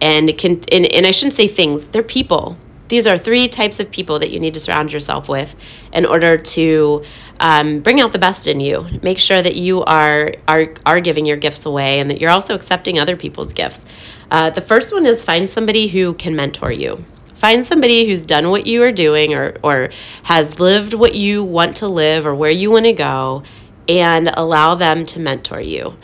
And, 0.00 0.38
can, 0.38 0.62
and, 0.72 0.86
and 0.86 1.04
I 1.04 1.10
shouldn't 1.10 1.34
say 1.34 1.46
things, 1.46 1.88
they're 1.88 2.02
people 2.02 2.56
these 2.88 3.06
are 3.06 3.18
three 3.18 3.48
types 3.48 3.80
of 3.80 3.90
people 3.90 4.18
that 4.18 4.30
you 4.30 4.40
need 4.40 4.54
to 4.54 4.60
surround 4.60 4.92
yourself 4.92 5.28
with 5.28 5.56
in 5.92 6.06
order 6.06 6.36
to 6.36 7.04
um, 7.40 7.80
bring 7.80 8.00
out 8.00 8.12
the 8.12 8.18
best 8.18 8.48
in 8.48 8.60
you. 8.60 8.86
Make 9.02 9.18
sure 9.18 9.40
that 9.40 9.56
you 9.56 9.82
are, 9.84 10.34
are, 10.46 10.74
are 10.84 11.00
giving 11.00 11.26
your 11.26 11.36
gifts 11.36 11.64
away 11.66 12.00
and 12.00 12.10
that 12.10 12.20
you're 12.20 12.30
also 12.30 12.54
accepting 12.54 12.98
other 12.98 13.16
people's 13.16 13.52
gifts. 13.52 13.86
Uh, 14.30 14.50
the 14.50 14.60
first 14.60 14.92
one 14.92 15.06
is 15.06 15.24
find 15.24 15.48
somebody 15.48 15.88
who 15.88 16.14
can 16.14 16.34
mentor 16.34 16.72
you. 16.72 17.04
Find 17.34 17.64
somebody 17.64 18.06
who's 18.06 18.22
done 18.22 18.50
what 18.50 18.66
you 18.66 18.82
are 18.82 18.90
doing 18.90 19.32
or, 19.32 19.56
or 19.62 19.90
has 20.24 20.58
lived 20.58 20.92
what 20.92 21.14
you 21.14 21.44
want 21.44 21.76
to 21.76 21.88
live 21.88 22.26
or 22.26 22.34
where 22.34 22.50
you 22.50 22.70
want 22.70 22.86
to 22.86 22.92
go 22.92 23.44
and 23.88 24.28
allow 24.34 24.74
them 24.74 25.06
to 25.06 25.20
mentor 25.20 25.60
you 25.60 25.96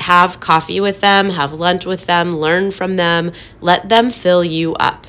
have 0.00 0.40
coffee 0.40 0.80
with 0.80 1.00
them, 1.00 1.30
have 1.30 1.52
lunch 1.52 1.86
with 1.86 2.06
them, 2.06 2.32
learn 2.32 2.70
from 2.70 2.96
them, 2.96 3.32
let 3.60 3.88
them 3.88 4.10
fill 4.10 4.44
you 4.44 4.74
up. 4.74 5.06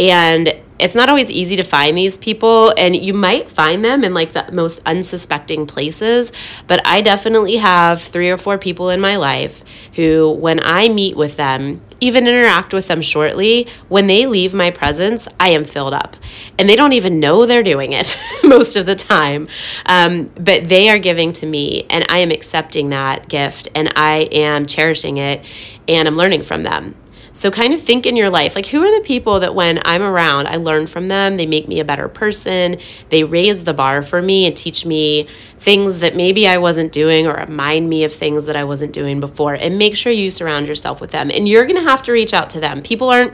And 0.00 0.54
it's 0.80 0.94
not 0.94 1.10
always 1.10 1.30
easy 1.30 1.56
to 1.56 1.62
find 1.62 1.96
these 1.96 2.16
people 2.16 2.72
and 2.78 2.96
you 2.96 3.12
might 3.12 3.50
find 3.50 3.84
them 3.84 4.02
in 4.02 4.14
like 4.14 4.32
the 4.32 4.50
most 4.50 4.80
unsuspecting 4.86 5.66
places 5.66 6.32
but 6.66 6.80
i 6.86 7.02
definitely 7.02 7.56
have 7.56 8.00
three 8.00 8.30
or 8.30 8.38
four 8.38 8.56
people 8.56 8.88
in 8.88 8.98
my 8.98 9.16
life 9.16 9.62
who 9.96 10.30
when 10.30 10.58
i 10.64 10.88
meet 10.88 11.14
with 11.14 11.36
them 11.36 11.82
even 12.00 12.26
interact 12.26 12.72
with 12.72 12.88
them 12.88 13.02
shortly, 13.02 13.68
when 13.88 14.06
they 14.06 14.26
leave 14.26 14.54
my 14.54 14.70
presence, 14.70 15.28
I 15.38 15.50
am 15.50 15.64
filled 15.64 15.94
up. 15.94 16.16
And 16.58 16.68
they 16.68 16.76
don't 16.76 16.94
even 16.94 17.20
know 17.20 17.46
they're 17.46 17.62
doing 17.62 17.92
it 17.92 18.20
most 18.44 18.76
of 18.76 18.86
the 18.86 18.96
time. 18.96 19.48
Um, 19.86 20.30
but 20.34 20.68
they 20.68 20.88
are 20.88 20.98
giving 20.98 21.32
to 21.34 21.46
me, 21.46 21.86
and 21.90 22.04
I 22.08 22.18
am 22.18 22.30
accepting 22.30 22.90
that 22.90 23.28
gift, 23.28 23.68
and 23.74 23.92
I 23.96 24.28
am 24.32 24.66
cherishing 24.66 25.18
it, 25.18 25.44
and 25.86 26.08
I'm 26.08 26.16
learning 26.16 26.42
from 26.42 26.62
them. 26.62 26.94
So, 27.40 27.50
kind 27.50 27.72
of 27.72 27.80
think 27.80 28.04
in 28.04 28.16
your 28.16 28.28
life 28.28 28.54
like, 28.54 28.66
who 28.66 28.82
are 28.82 29.00
the 29.00 29.02
people 29.02 29.40
that 29.40 29.54
when 29.54 29.80
I'm 29.86 30.02
around, 30.02 30.46
I 30.46 30.56
learn 30.56 30.86
from 30.86 31.06
them? 31.06 31.36
They 31.36 31.46
make 31.46 31.68
me 31.68 31.80
a 31.80 31.86
better 31.86 32.06
person. 32.06 32.76
They 33.08 33.24
raise 33.24 33.64
the 33.64 33.72
bar 33.72 34.02
for 34.02 34.20
me 34.20 34.44
and 34.44 34.54
teach 34.54 34.84
me 34.84 35.26
things 35.56 36.00
that 36.00 36.14
maybe 36.14 36.46
I 36.46 36.58
wasn't 36.58 36.92
doing 36.92 37.26
or 37.26 37.32
remind 37.32 37.88
me 37.88 38.04
of 38.04 38.12
things 38.12 38.44
that 38.44 38.56
I 38.56 38.64
wasn't 38.64 38.92
doing 38.92 39.20
before. 39.20 39.54
And 39.54 39.78
make 39.78 39.96
sure 39.96 40.12
you 40.12 40.30
surround 40.30 40.68
yourself 40.68 41.00
with 41.00 41.12
them. 41.12 41.30
And 41.30 41.48
you're 41.48 41.64
going 41.64 41.82
to 41.82 41.88
have 41.88 42.02
to 42.02 42.12
reach 42.12 42.34
out 42.34 42.50
to 42.50 42.60
them. 42.60 42.82
People 42.82 43.08
aren't 43.08 43.32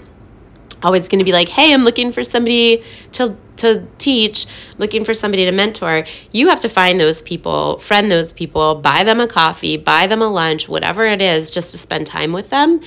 always 0.82 1.08
going 1.08 1.18
to 1.18 1.24
be 1.24 1.32
like, 1.32 1.48
hey, 1.48 1.72
I'm 1.72 1.82
looking 1.82 2.12
for 2.12 2.22
somebody 2.22 2.82
to 3.12 3.36
to 3.56 3.86
teach, 3.98 4.46
looking 4.78 5.04
for 5.04 5.14
somebody 5.14 5.44
to 5.44 5.52
mentor, 5.52 6.04
you 6.32 6.48
have 6.48 6.60
to 6.60 6.68
find 6.68 7.00
those 7.00 7.22
people, 7.22 7.78
friend 7.78 8.10
those 8.10 8.32
people, 8.32 8.74
buy 8.74 9.02
them 9.04 9.20
a 9.20 9.26
coffee, 9.26 9.76
buy 9.76 10.06
them 10.06 10.22
a 10.22 10.28
lunch, 10.28 10.68
whatever 10.68 11.04
it 11.06 11.22
is, 11.22 11.50
just 11.50 11.70
to 11.70 11.78
spend 11.78 12.06
time 12.06 12.32
with 12.32 12.50
them. 12.50 12.80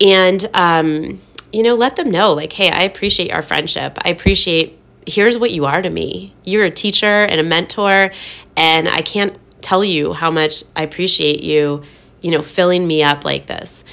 And, 0.00 0.48
um, 0.54 1.20
you 1.52 1.62
know, 1.62 1.74
let 1.74 1.96
them 1.96 2.10
know, 2.10 2.32
like, 2.32 2.52
hey, 2.52 2.70
I 2.70 2.82
appreciate 2.84 3.30
our 3.32 3.42
friendship. 3.42 3.98
I 4.04 4.10
appreciate, 4.10 4.78
here's 5.06 5.38
what 5.38 5.50
you 5.50 5.64
are 5.66 5.82
to 5.82 5.90
me. 5.90 6.34
You're 6.44 6.64
a 6.64 6.70
teacher 6.70 7.24
and 7.24 7.40
a 7.40 7.44
mentor, 7.44 8.12
and 8.56 8.88
I 8.88 9.02
can't 9.02 9.36
tell 9.60 9.84
you 9.84 10.12
how 10.12 10.30
much 10.30 10.64
I 10.76 10.82
appreciate 10.82 11.42
you, 11.42 11.82
you 12.20 12.30
know, 12.30 12.42
filling 12.42 12.86
me 12.86 13.02
up 13.02 13.24
like 13.24 13.46
this. 13.46 13.84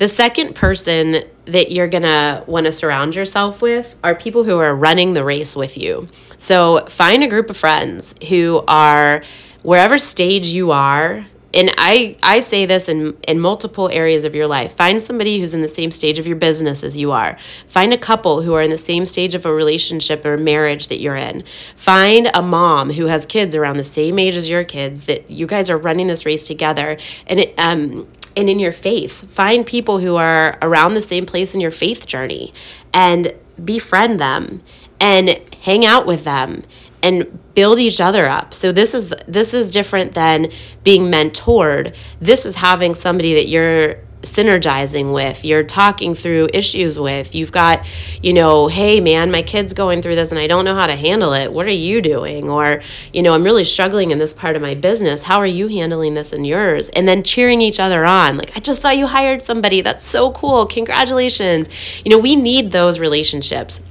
The 0.00 0.08
second 0.08 0.54
person 0.54 1.16
that 1.44 1.70
you're 1.70 1.86
going 1.86 2.04
to 2.04 2.42
want 2.46 2.64
to 2.64 2.72
surround 2.72 3.14
yourself 3.14 3.60
with 3.60 3.96
are 4.02 4.14
people 4.14 4.44
who 4.44 4.56
are 4.56 4.74
running 4.74 5.12
the 5.12 5.22
race 5.22 5.54
with 5.54 5.76
you. 5.76 6.08
So 6.38 6.86
find 6.86 7.22
a 7.22 7.28
group 7.28 7.50
of 7.50 7.58
friends 7.58 8.14
who 8.30 8.64
are 8.66 9.22
wherever 9.62 9.98
stage 9.98 10.46
you 10.46 10.70
are 10.70 11.26
and 11.52 11.72
I, 11.78 12.16
I 12.22 12.40
say 12.40 12.64
this 12.64 12.88
in, 12.88 13.16
in 13.26 13.40
multiple 13.40 13.88
areas 13.88 14.24
of 14.24 14.36
your 14.36 14.46
life. 14.46 14.72
Find 14.72 15.02
somebody 15.02 15.40
who's 15.40 15.52
in 15.52 15.62
the 15.62 15.68
same 15.68 15.90
stage 15.90 16.20
of 16.20 16.26
your 16.26 16.36
business 16.36 16.84
as 16.84 16.96
you 16.96 17.10
are. 17.10 17.36
Find 17.66 17.92
a 17.92 17.98
couple 17.98 18.42
who 18.42 18.54
are 18.54 18.62
in 18.62 18.70
the 18.70 18.78
same 18.78 19.04
stage 19.04 19.34
of 19.34 19.44
a 19.44 19.52
relationship 19.52 20.24
or 20.24 20.38
marriage 20.38 20.86
that 20.88 21.00
you're 21.00 21.16
in. 21.16 21.42
Find 21.74 22.30
a 22.34 22.40
mom 22.42 22.90
who 22.92 23.06
has 23.06 23.26
kids 23.26 23.56
around 23.56 23.78
the 23.78 23.84
same 23.84 24.18
age 24.20 24.36
as 24.36 24.48
your 24.48 24.62
kids 24.62 25.06
that 25.06 25.28
you 25.28 25.48
guys 25.48 25.68
are 25.68 25.76
running 25.76 26.06
this 26.06 26.24
race 26.24 26.46
together. 26.46 26.96
And 27.26 27.40
it, 27.40 27.54
um, 27.58 28.06
and 28.36 28.48
in 28.48 28.58
your 28.58 28.72
faith. 28.72 29.30
Find 29.30 29.66
people 29.66 29.98
who 29.98 30.16
are 30.16 30.58
around 30.62 30.94
the 30.94 31.02
same 31.02 31.26
place 31.26 31.54
in 31.54 31.60
your 31.60 31.70
faith 31.70 32.06
journey 32.06 32.52
and 32.92 33.32
befriend 33.62 34.18
them 34.18 34.62
and 35.00 35.40
hang 35.62 35.84
out 35.84 36.06
with 36.06 36.24
them 36.24 36.62
and 37.02 37.38
build 37.54 37.78
each 37.78 38.00
other 38.00 38.26
up. 38.26 38.52
So 38.52 38.72
this 38.72 38.94
is 38.94 39.14
this 39.26 39.54
is 39.54 39.70
different 39.70 40.12
than 40.12 40.48
being 40.84 41.10
mentored. 41.10 41.96
This 42.20 42.44
is 42.44 42.56
having 42.56 42.94
somebody 42.94 43.34
that 43.34 43.46
you're 43.48 43.96
synergizing 44.22 45.14
with, 45.14 45.44
you're 45.44 45.62
talking 45.62 46.14
through 46.14 46.48
issues 46.52 46.98
with. 46.98 47.34
You've 47.34 47.52
got, 47.52 47.86
you 48.22 48.32
know, 48.32 48.68
hey 48.68 49.00
man, 49.00 49.30
my 49.30 49.42
kid's 49.42 49.72
going 49.72 50.02
through 50.02 50.16
this 50.16 50.30
and 50.30 50.38
I 50.38 50.46
don't 50.46 50.64
know 50.64 50.74
how 50.74 50.86
to 50.86 50.96
handle 50.96 51.32
it. 51.32 51.52
What 51.52 51.66
are 51.66 51.70
you 51.70 52.02
doing? 52.02 52.48
Or, 52.48 52.82
you 53.12 53.22
know, 53.22 53.34
I'm 53.34 53.44
really 53.44 53.64
struggling 53.64 54.10
in 54.10 54.18
this 54.18 54.34
part 54.34 54.56
of 54.56 54.62
my 54.62 54.74
business. 54.74 55.22
How 55.22 55.38
are 55.38 55.46
you 55.46 55.68
handling 55.68 56.14
this 56.14 56.32
in 56.32 56.44
yours? 56.44 56.88
And 56.90 57.08
then 57.08 57.22
cheering 57.22 57.60
each 57.60 57.80
other 57.80 58.04
on. 58.04 58.36
Like, 58.36 58.56
I 58.56 58.60
just 58.60 58.82
saw 58.82 58.90
you 58.90 59.06
hired 59.06 59.42
somebody. 59.42 59.80
That's 59.80 60.04
so 60.04 60.32
cool. 60.32 60.66
Congratulations. 60.66 61.68
You 62.04 62.10
know, 62.10 62.18
we 62.18 62.36
need 62.36 62.72
those 62.72 63.00
relationships. 63.00 63.82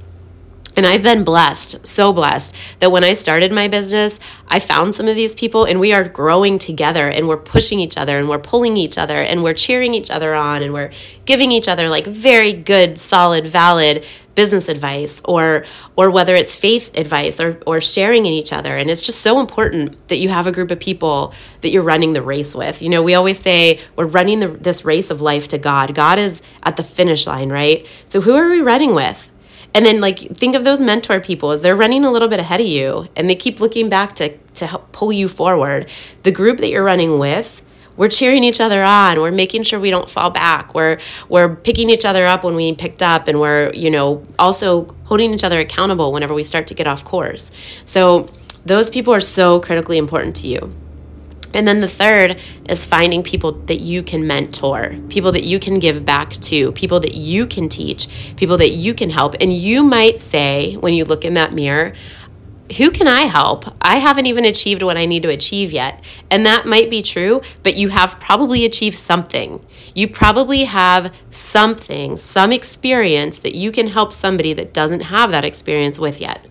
And 0.76 0.86
I've 0.86 1.02
been 1.02 1.24
blessed, 1.24 1.84
so 1.86 2.12
blessed, 2.12 2.54
that 2.78 2.92
when 2.92 3.02
I 3.02 3.14
started 3.14 3.52
my 3.52 3.66
business, 3.66 4.20
I 4.46 4.60
found 4.60 4.94
some 4.94 5.08
of 5.08 5.16
these 5.16 5.34
people 5.34 5.64
and 5.64 5.80
we 5.80 5.92
are 5.92 6.04
growing 6.04 6.58
together 6.58 7.08
and 7.08 7.28
we're 7.28 7.36
pushing 7.36 7.80
each 7.80 7.96
other 7.96 8.18
and 8.18 8.28
we're 8.28 8.38
pulling 8.38 8.76
each 8.76 8.96
other 8.96 9.20
and 9.20 9.42
we're 9.42 9.54
cheering 9.54 9.94
each 9.94 10.10
other 10.10 10.34
on 10.34 10.62
and 10.62 10.72
we're 10.72 10.92
giving 11.24 11.50
each 11.50 11.66
other 11.68 11.88
like 11.88 12.06
very 12.06 12.52
good, 12.52 12.98
solid, 12.98 13.46
valid 13.46 14.04
business 14.36 14.68
advice 14.68 15.20
or 15.24 15.64
or 15.96 16.10
whether 16.10 16.34
it's 16.34 16.54
faith 16.56 16.96
advice 16.96 17.40
or 17.40 17.60
or 17.66 17.80
sharing 17.80 18.24
in 18.24 18.32
each 18.32 18.52
other. 18.52 18.76
And 18.76 18.90
it's 18.90 19.02
just 19.02 19.20
so 19.20 19.40
important 19.40 20.08
that 20.08 20.18
you 20.18 20.28
have 20.28 20.46
a 20.46 20.52
group 20.52 20.70
of 20.70 20.78
people 20.78 21.34
that 21.62 21.70
you're 21.70 21.82
running 21.82 22.12
the 22.12 22.22
race 22.22 22.54
with. 22.54 22.80
You 22.80 22.88
know, 22.88 23.02
we 23.02 23.14
always 23.14 23.40
say 23.40 23.80
we're 23.96 24.06
running 24.06 24.38
the, 24.38 24.48
this 24.48 24.84
race 24.84 25.10
of 25.10 25.20
life 25.20 25.48
to 25.48 25.58
God. 25.58 25.94
God 25.94 26.18
is 26.18 26.42
at 26.62 26.76
the 26.76 26.84
finish 26.84 27.26
line, 27.26 27.50
right? 27.50 27.86
So 28.06 28.20
who 28.20 28.34
are 28.34 28.48
we 28.48 28.60
running 28.60 28.94
with? 28.94 29.29
And 29.74 29.86
then 29.86 30.00
like 30.00 30.18
think 30.18 30.54
of 30.54 30.64
those 30.64 30.82
mentor 30.82 31.20
people 31.20 31.52
as 31.52 31.62
they're 31.62 31.76
running 31.76 32.04
a 32.04 32.10
little 32.10 32.28
bit 32.28 32.40
ahead 32.40 32.60
of 32.60 32.66
you 32.66 33.08
and 33.16 33.30
they 33.30 33.36
keep 33.36 33.60
looking 33.60 33.88
back 33.88 34.14
to 34.16 34.36
to 34.36 34.66
help 34.66 34.92
pull 34.92 35.12
you 35.12 35.28
forward. 35.28 35.88
The 36.24 36.32
group 36.32 36.58
that 36.58 36.70
you're 36.70 36.84
running 36.84 37.18
with, 37.18 37.62
we're 37.96 38.08
cheering 38.08 38.44
each 38.44 38.60
other 38.60 38.82
on. 38.82 39.20
We're 39.20 39.30
making 39.30 39.62
sure 39.62 39.78
we 39.78 39.90
don't 39.90 40.10
fall 40.10 40.30
back. 40.30 40.74
We're 40.74 40.98
we're 41.28 41.54
picking 41.54 41.90
each 41.90 42.04
other 42.04 42.26
up 42.26 42.44
when 42.44 42.56
we 42.56 42.74
picked 42.74 43.02
up 43.02 43.28
and 43.28 43.40
we're, 43.40 43.72
you 43.74 43.90
know, 43.90 44.26
also 44.38 44.86
holding 45.04 45.32
each 45.32 45.44
other 45.44 45.60
accountable 45.60 46.12
whenever 46.12 46.34
we 46.34 46.42
start 46.42 46.66
to 46.68 46.74
get 46.74 46.86
off 46.86 47.04
course. 47.04 47.50
So 47.84 48.28
those 48.64 48.90
people 48.90 49.14
are 49.14 49.20
so 49.20 49.60
critically 49.60 49.98
important 49.98 50.36
to 50.36 50.48
you. 50.48 50.74
And 51.52 51.66
then 51.66 51.80
the 51.80 51.88
third 51.88 52.40
is 52.68 52.84
finding 52.84 53.22
people 53.22 53.52
that 53.52 53.80
you 53.80 54.02
can 54.02 54.26
mentor, 54.26 54.96
people 55.08 55.32
that 55.32 55.44
you 55.44 55.58
can 55.58 55.78
give 55.78 56.04
back 56.04 56.32
to, 56.32 56.72
people 56.72 57.00
that 57.00 57.14
you 57.14 57.46
can 57.46 57.68
teach, 57.68 58.34
people 58.36 58.56
that 58.58 58.70
you 58.70 58.94
can 58.94 59.10
help. 59.10 59.34
And 59.40 59.52
you 59.52 59.82
might 59.82 60.20
say, 60.20 60.74
when 60.74 60.94
you 60.94 61.04
look 61.04 61.24
in 61.24 61.34
that 61.34 61.52
mirror, 61.52 61.94
who 62.76 62.92
can 62.92 63.08
I 63.08 63.22
help? 63.22 63.64
I 63.82 63.96
haven't 63.96 64.26
even 64.26 64.44
achieved 64.44 64.82
what 64.82 64.96
I 64.96 65.04
need 65.04 65.24
to 65.24 65.28
achieve 65.28 65.72
yet. 65.72 66.04
And 66.30 66.46
that 66.46 66.66
might 66.66 66.88
be 66.88 67.02
true, 67.02 67.42
but 67.64 67.76
you 67.76 67.88
have 67.88 68.20
probably 68.20 68.64
achieved 68.64 68.96
something. 68.96 69.64
You 69.92 70.06
probably 70.06 70.64
have 70.64 71.12
something, 71.30 72.16
some 72.16 72.52
experience 72.52 73.40
that 73.40 73.56
you 73.56 73.72
can 73.72 73.88
help 73.88 74.12
somebody 74.12 74.52
that 74.52 74.72
doesn't 74.72 75.00
have 75.00 75.32
that 75.32 75.44
experience 75.44 75.98
with 75.98 76.20
yet. 76.20 76.46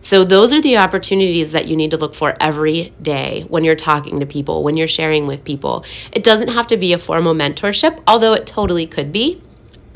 So, 0.00 0.24
those 0.24 0.52
are 0.52 0.60
the 0.60 0.76
opportunities 0.76 1.52
that 1.52 1.66
you 1.66 1.76
need 1.76 1.90
to 1.90 1.96
look 1.96 2.14
for 2.14 2.34
every 2.40 2.92
day 3.02 3.44
when 3.48 3.64
you're 3.64 3.76
talking 3.76 4.20
to 4.20 4.26
people, 4.26 4.62
when 4.62 4.76
you're 4.76 4.88
sharing 4.88 5.26
with 5.26 5.44
people. 5.44 5.84
It 6.12 6.22
doesn't 6.22 6.48
have 6.48 6.66
to 6.68 6.76
be 6.76 6.92
a 6.92 6.98
formal 6.98 7.34
mentorship, 7.34 8.02
although 8.06 8.32
it 8.32 8.46
totally 8.46 8.86
could 8.86 9.12
be. 9.12 9.42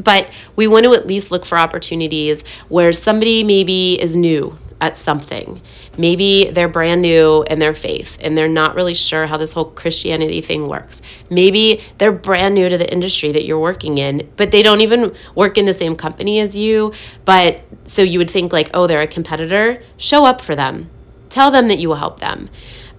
But 0.03 0.31
we 0.57 0.67
want 0.67 0.85
to 0.85 0.95
at 0.95 1.07
least 1.07 1.31
look 1.31 1.45
for 1.45 1.59
opportunities 1.59 2.45
where 2.69 2.93
somebody 2.93 3.45
maybe 3.45 4.01
is 4.01 4.17
new 4.17 4.59
at 4.83 4.97
something. 4.97 5.63
Maybe 5.97 6.51
they're 6.51 6.69
brand 6.69 7.03
new 7.03 7.45
in 7.45 7.61
their 7.61 7.73
faith 7.73 8.19
and 8.21 8.37
they're 8.37 8.49
not 8.49 8.75
really 8.75 8.95
sure 8.95 9.27
how 9.27 9.37
this 9.37 9.53
whole 9.53 9.67
Christianity 9.67 10.41
thing 10.41 10.67
works. 10.67 11.01
Maybe 11.31 11.81
they're 11.99 12.11
brand 12.11 12.57
new 12.57 12.69
to 12.69 12.77
the 12.77 12.93
industry 12.93 13.31
that 13.31 13.45
you're 13.45 13.61
working 13.61 13.99
in, 13.99 14.29
but 14.37 14.51
they 14.51 14.61
don't 14.61 14.81
even 14.81 15.15
work 15.37 15.57
in 15.57 15.67
the 15.67 15.73
same 15.73 15.95
company 15.95 16.41
as 16.41 16.59
you. 16.59 16.93
But 17.25 17.61
so 17.85 18.03
you 18.03 18.19
would 18.19 18.31
think, 18.31 18.53
like, 18.53 18.71
oh, 18.75 18.89
they're 18.89 19.01
a 19.01 19.07
competitor. 19.07 19.81
Show 19.97 20.25
up 20.25 20.41
for 20.41 20.57
them, 20.57 20.91
tell 21.29 21.53
them 21.53 21.69
that 21.69 21.79
you 21.79 21.89
will 21.89 21.97
help 21.97 22.19
them. 22.19 22.49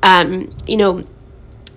Um, 0.01 0.55
you 0.65 0.77
know, 0.77 1.05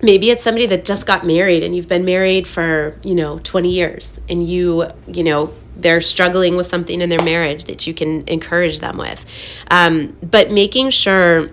maybe 0.02 0.30
it's 0.30 0.44
somebody 0.44 0.66
that 0.66 0.84
just 0.84 1.04
got 1.04 1.26
married 1.26 1.64
and 1.64 1.74
you've 1.74 1.88
been 1.88 2.04
married 2.04 2.46
for 2.46 2.96
you 3.02 3.14
know 3.14 3.38
20 3.38 3.70
years 3.70 4.20
and 4.28 4.46
you 4.46 4.86
you 5.06 5.24
know 5.24 5.52
they're 5.76 6.00
struggling 6.00 6.56
with 6.56 6.66
something 6.66 7.00
in 7.00 7.08
their 7.08 7.22
marriage 7.22 7.64
that 7.64 7.86
you 7.86 7.94
can 7.94 8.26
encourage 8.28 8.80
them 8.80 8.96
with. 8.98 9.24
Um, 9.70 10.16
but 10.22 10.50
making 10.50 10.90
sure 10.90 11.50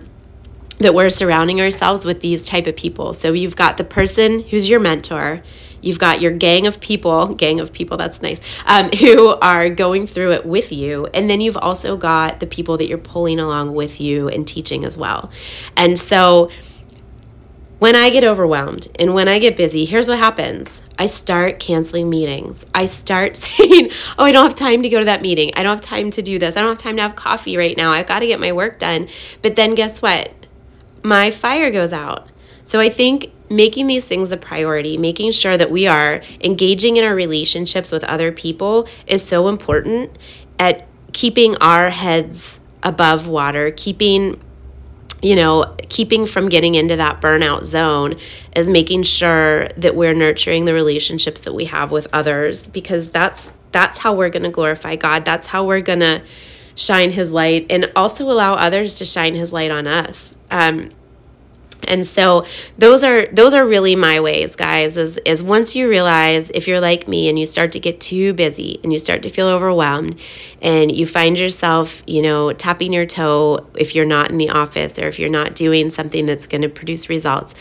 that 0.78 0.94
we're 0.94 1.10
surrounding 1.10 1.60
ourselves 1.60 2.04
with 2.04 2.20
these 2.20 2.42
type 2.46 2.66
of 2.66 2.76
people. 2.76 3.12
So 3.12 3.32
you've 3.32 3.56
got 3.56 3.76
the 3.76 3.84
person 3.84 4.40
who's 4.40 4.68
your 4.68 4.80
mentor. 4.80 5.42
You've 5.80 5.98
got 5.98 6.22
your 6.22 6.32
gang 6.32 6.66
of 6.66 6.80
people, 6.80 7.34
gang 7.34 7.60
of 7.60 7.72
people, 7.72 7.98
that's 7.98 8.22
nice, 8.22 8.40
um, 8.66 8.90
who 8.98 9.28
are 9.28 9.68
going 9.68 10.06
through 10.06 10.32
it 10.32 10.46
with 10.46 10.72
you. 10.72 11.06
And 11.12 11.28
then 11.28 11.40
you've 11.40 11.58
also 11.58 11.96
got 11.96 12.40
the 12.40 12.46
people 12.46 12.78
that 12.78 12.86
you're 12.86 12.98
pulling 12.98 13.38
along 13.38 13.74
with 13.74 14.00
you 14.00 14.28
and 14.28 14.48
teaching 14.48 14.84
as 14.84 14.96
well. 14.96 15.30
And 15.76 15.98
so 15.98 16.50
when 17.84 17.96
I 17.96 18.08
get 18.08 18.24
overwhelmed 18.24 18.88
and 18.98 19.12
when 19.12 19.28
I 19.28 19.38
get 19.38 19.58
busy, 19.58 19.84
here's 19.84 20.08
what 20.08 20.18
happens 20.18 20.80
I 20.98 21.04
start 21.04 21.58
canceling 21.58 22.08
meetings. 22.08 22.64
I 22.74 22.86
start 22.86 23.36
saying, 23.44 23.90
Oh, 24.16 24.24
I 24.24 24.32
don't 24.32 24.46
have 24.46 24.54
time 24.54 24.82
to 24.84 24.88
go 24.88 25.00
to 25.00 25.04
that 25.04 25.20
meeting. 25.20 25.50
I 25.54 25.62
don't 25.62 25.72
have 25.72 25.82
time 25.82 26.08
to 26.12 26.22
do 26.22 26.38
this. 26.38 26.56
I 26.56 26.60
don't 26.60 26.70
have 26.70 26.78
time 26.78 26.96
to 26.96 27.02
have 27.02 27.14
coffee 27.14 27.58
right 27.58 27.76
now. 27.76 27.92
I've 27.92 28.06
got 28.06 28.20
to 28.20 28.26
get 28.26 28.40
my 28.40 28.52
work 28.52 28.78
done. 28.78 29.08
But 29.42 29.56
then 29.56 29.74
guess 29.74 30.00
what? 30.00 30.32
My 31.02 31.30
fire 31.30 31.70
goes 31.70 31.92
out. 31.92 32.30
So 32.64 32.80
I 32.80 32.88
think 32.88 33.30
making 33.50 33.86
these 33.86 34.06
things 34.06 34.32
a 34.32 34.38
priority, 34.38 34.96
making 34.96 35.32
sure 35.32 35.58
that 35.58 35.70
we 35.70 35.86
are 35.86 36.22
engaging 36.40 36.96
in 36.96 37.04
our 37.04 37.14
relationships 37.14 37.92
with 37.92 38.02
other 38.04 38.32
people 38.32 38.88
is 39.06 39.22
so 39.22 39.48
important 39.48 40.16
at 40.58 40.88
keeping 41.12 41.54
our 41.58 41.90
heads 41.90 42.60
above 42.82 43.28
water, 43.28 43.70
keeping 43.70 44.40
you 45.24 45.34
know, 45.34 45.74
keeping 45.88 46.26
from 46.26 46.50
getting 46.50 46.74
into 46.74 46.96
that 46.96 47.22
burnout 47.22 47.64
zone 47.64 48.14
is 48.54 48.68
making 48.68 49.04
sure 49.04 49.68
that 49.78 49.96
we're 49.96 50.12
nurturing 50.12 50.66
the 50.66 50.74
relationships 50.74 51.40
that 51.40 51.54
we 51.54 51.64
have 51.64 51.90
with 51.90 52.06
others 52.12 52.66
because 52.66 53.10
that's 53.10 53.54
that's 53.72 53.98
how 53.98 54.12
we're 54.12 54.28
going 54.28 54.42
to 54.42 54.50
glorify 54.50 54.96
God. 54.96 55.24
That's 55.24 55.46
how 55.46 55.64
we're 55.64 55.80
going 55.80 56.00
to 56.00 56.22
shine 56.76 57.10
his 57.10 57.32
light 57.32 57.66
and 57.70 57.90
also 57.96 58.30
allow 58.30 58.54
others 58.54 58.98
to 58.98 59.06
shine 59.06 59.34
his 59.34 59.50
light 59.50 59.70
on 59.70 59.86
us. 59.86 60.36
Um, 60.50 60.90
and 61.88 62.06
so 62.06 62.44
those 62.78 63.04
are 63.04 63.26
those 63.26 63.54
are 63.54 63.66
really 63.66 63.96
my 63.96 64.20
ways 64.20 64.56
guys 64.56 64.96
is 64.96 65.18
is 65.18 65.42
once 65.42 65.74
you 65.74 65.88
realize 65.88 66.50
if 66.50 66.66
you're 66.66 66.80
like 66.80 67.06
me 67.08 67.28
and 67.28 67.38
you 67.38 67.46
start 67.46 67.72
to 67.72 67.80
get 67.80 68.00
too 68.00 68.32
busy 68.32 68.80
and 68.82 68.92
you 68.92 68.98
start 68.98 69.22
to 69.22 69.28
feel 69.28 69.46
overwhelmed 69.46 70.20
and 70.62 70.94
you 70.94 71.06
find 71.06 71.38
yourself 71.38 72.02
you 72.06 72.22
know 72.22 72.52
tapping 72.52 72.92
your 72.92 73.06
toe 73.06 73.66
if 73.74 73.94
you're 73.94 74.04
not 74.04 74.30
in 74.30 74.38
the 74.38 74.50
office 74.50 74.98
or 74.98 75.06
if 75.06 75.18
you're 75.18 75.28
not 75.28 75.54
doing 75.54 75.90
something 75.90 76.26
that's 76.26 76.46
going 76.46 76.62
to 76.62 76.68
produce 76.68 77.08
results 77.08 77.54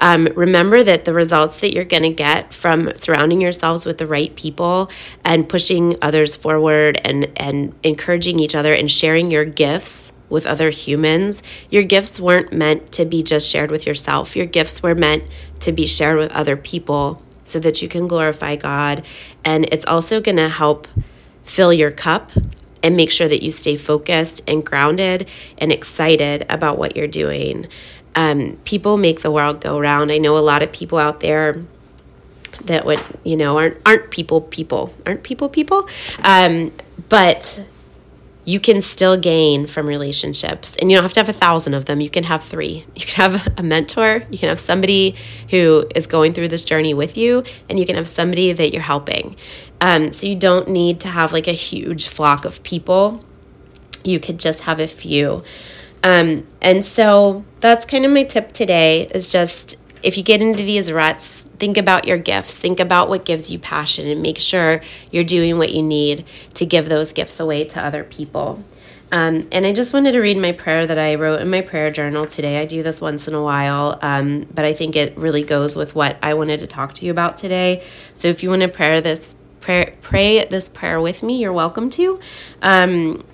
um, 0.00 0.26
remember 0.36 0.82
that 0.82 1.04
the 1.04 1.12
results 1.12 1.60
that 1.60 1.74
you're 1.74 1.84
going 1.84 2.02
to 2.02 2.10
get 2.10 2.54
from 2.54 2.94
surrounding 2.94 3.40
yourselves 3.40 3.84
with 3.84 3.98
the 3.98 4.06
right 4.06 4.34
people 4.36 4.90
and 5.24 5.48
pushing 5.48 5.96
others 6.02 6.36
forward 6.36 7.00
and 7.04 7.30
and 7.36 7.74
encouraging 7.82 8.38
each 8.38 8.54
other 8.54 8.72
and 8.74 8.90
sharing 8.90 9.30
your 9.30 9.44
gifts 9.44 10.12
with 10.28 10.46
other 10.46 10.70
humans. 10.70 11.42
Your 11.70 11.82
gifts 11.82 12.20
weren't 12.20 12.52
meant 12.52 12.92
to 12.92 13.04
be 13.04 13.22
just 13.22 13.48
shared 13.48 13.70
with 13.70 13.86
yourself. 13.86 14.36
Your 14.36 14.46
gifts 14.46 14.82
were 14.82 14.94
meant 14.94 15.24
to 15.60 15.72
be 15.72 15.86
shared 15.86 16.18
with 16.18 16.32
other 16.32 16.56
people 16.56 17.22
so 17.44 17.58
that 17.60 17.80
you 17.82 17.88
can 17.88 18.06
glorify 18.06 18.56
God. 18.56 19.04
And 19.44 19.66
it's 19.72 19.86
also 19.86 20.20
going 20.20 20.36
to 20.36 20.48
help 20.48 20.86
fill 21.42 21.72
your 21.72 21.90
cup 21.90 22.30
and 22.82 22.96
make 22.96 23.10
sure 23.10 23.26
that 23.26 23.42
you 23.42 23.50
stay 23.50 23.76
focused 23.76 24.42
and 24.48 24.64
grounded 24.64 25.28
and 25.56 25.72
excited 25.72 26.46
about 26.48 26.78
what 26.78 26.96
you're 26.96 27.06
doing. 27.06 27.66
Um, 28.14 28.58
people 28.64 28.96
make 28.96 29.20
the 29.20 29.30
world 29.30 29.60
go 29.60 29.80
round. 29.80 30.12
I 30.12 30.18
know 30.18 30.36
a 30.36 30.40
lot 30.40 30.62
of 30.62 30.72
people 30.72 30.98
out 30.98 31.20
there 31.20 31.62
that 32.64 32.84
would, 32.84 33.00
you 33.24 33.36
know, 33.36 33.58
aren't 33.58 33.76
aren't 33.86 34.10
people 34.10 34.40
people 34.40 34.92
aren't 35.06 35.22
people 35.22 35.48
people, 35.48 35.88
um, 36.24 36.72
but 37.08 37.64
you 38.48 38.58
can 38.58 38.80
still 38.80 39.18
gain 39.18 39.66
from 39.66 39.86
relationships. 39.86 40.74
And 40.76 40.90
you 40.90 40.96
don't 40.96 41.04
have 41.04 41.12
to 41.12 41.20
have 41.20 41.28
a 41.28 41.34
thousand 41.34 41.74
of 41.74 41.84
them. 41.84 42.00
You 42.00 42.08
can 42.08 42.24
have 42.24 42.42
three. 42.42 42.86
You 42.94 43.04
can 43.04 43.30
have 43.30 43.52
a 43.58 43.62
mentor, 43.62 44.24
you 44.30 44.38
can 44.38 44.48
have 44.48 44.58
somebody 44.58 45.16
who 45.50 45.86
is 45.94 46.06
going 46.06 46.32
through 46.32 46.48
this 46.48 46.64
journey 46.64 46.94
with 46.94 47.18
you, 47.18 47.44
and 47.68 47.78
you 47.78 47.84
can 47.84 47.96
have 47.96 48.08
somebody 48.08 48.54
that 48.54 48.72
you're 48.72 48.80
helping. 48.80 49.36
Um, 49.82 50.12
so 50.12 50.26
you 50.26 50.34
don't 50.34 50.70
need 50.70 50.98
to 51.00 51.08
have 51.08 51.34
like 51.34 51.46
a 51.46 51.52
huge 51.52 52.08
flock 52.08 52.46
of 52.46 52.62
people. 52.62 53.22
You 54.02 54.18
could 54.18 54.38
just 54.38 54.62
have 54.62 54.80
a 54.80 54.86
few. 54.86 55.44
Um, 56.02 56.46
and 56.62 56.82
so 56.82 57.44
that's 57.60 57.84
kind 57.84 58.06
of 58.06 58.12
my 58.12 58.24
tip 58.24 58.52
today 58.52 59.08
is 59.14 59.30
just 59.30 59.76
if 60.02 60.16
you 60.16 60.22
get 60.22 60.42
into 60.42 60.62
these 60.62 60.90
ruts, 60.90 61.42
think 61.58 61.76
about 61.76 62.06
your 62.06 62.18
gifts, 62.18 62.54
think 62.54 62.80
about 62.80 63.08
what 63.08 63.24
gives 63.24 63.50
you 63.50 63.58
passion, 63.58 64.06
and 64.06 64.22
make 64.22 64.38
sure 64.38 64.80
you're 65.10 65.24
doing 65.24 65.58
what 65.58 65.72
you 65.72 65.82
need 65.82 66.24
to 66.54 66.66
give 66.66 66.88
those 66.88 67.12
gifts 67.12 67.40
away 67.40 67.64
to 67.64 67.82
other 67.82 68.04
people. 68.04 68.62
Um, 69.10 69.48
and 69.52 69.64
I 69.64 69.72
just 69.72 69.94
wanted 69.94 70.12
to 70.12 70.20
read 70.20 70.36
my 70.36 70.52
prayer 70.52 70.86
that 70.86 70.98
I 70.98 71.14
wrote 71.14 71.40
in 71.40 71.48
my 71.48 71.62
prayer 71.62 71.90
journal 71.90 72.26
today. 72.26 72.60
I 72.60 72.66
do 72.66 72.82
this 72.82 73.00
once 73.00 73.26
in 73.26 73.34
a 73.34 73.42
while, 73.42 73.98
um, 74.02 74.46
but 74.52 74.64
I 74.64 74.74
think 74.74 74.96
it 74.96 75.16
really 75.16 75.42
goes 75.42 75.76
with 75.76 75.94
what 75.94 76.18
I 76.22 76.34
wanted 76.34 76.60
to 76.60 76.66
talk 76.66 76.92
to 76.94 77.06
you 77.06 77.10
about 77.10 77.36
today. 77.36 77.82
So 78.12 78.28
if 78.28 78.42
you 78.42 78.50
want 78.50 78.62
to 78.62 78.68
pray 78.68 79.00
this 79.00 79.34
prayer, 79.60 79.94
pray 80.02 80.44
this 80.44 80.68
prayer 80.68 81.00
with 81.00 81.22
me, 81.22 81.40
you're 81.40 81.52
welcome 81.52 81.88
to. 81.90 82.20
Um, 82.60 83.24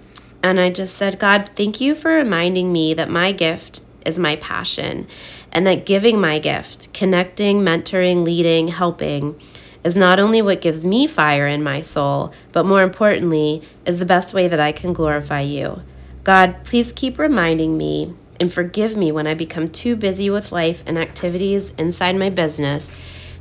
and 0.45 0.61
I 0.61 0.71
just 0.71 0.97
said, 0.97 1.19
God, 1.19 1.49
thank 1.49 1.81
you 1.81 1.95
for 1.95 2.11
reminding 2.11 2.73
me 2.73 2.95
that 2.95 3.11
my 3.11 3.33
gift 3.33 3.83
is 4.07 4.19
my 4.19 4.37
passion 4.37 5.07
and 5.55 5.67
that 5.67 5.87
giving 5.87 6.21
my 6.21 6.38
gift, 6.38 6.93
connecting, 6.93 7.61
mentoring, 7.61 8.25
leading, 8.25 8.69
helping, 8.69 9.40
is 9.85 9.97
not 9.97 10.19
only 10.19 10.43
what 10.43 10.61
gives 10.61 10.85
me 10.85 11.07
fire 11.07 11.47
in 11.47 11.62
my 11.62 11.81
soul, 11.81 12.33
but 12.53 12.67
more 12.67 12.83
importantly, 12.83 13.62
is 13.87 13.99
the 13.99 14.07
best 14.07 14.35
way 14.35 14.49
that 14.49 14.61
I 14.61 14.73
can 14.73 14.93
glorify 14.93 15.40
you. 15.40 15.83
God, 16.25 16.64
please 16.64 16.90
keep 16.93 17.19
reminding 17.19 17.79
me 17.79 18.14
and 18.40 18.53
forgive 18.53 18.97
me 18.97 19.12
when 19.12 19.27
I 19.27 19.35
become 19.35 19.69
too 19.69 19.95
busy 19.95 20.31
with 20.31 20.53
life 20.53 20.83
and 20.87 20.99
activities 20.99 21.71
inside 21.79 22.17
my 22.17 22.31
business 22.31 22.90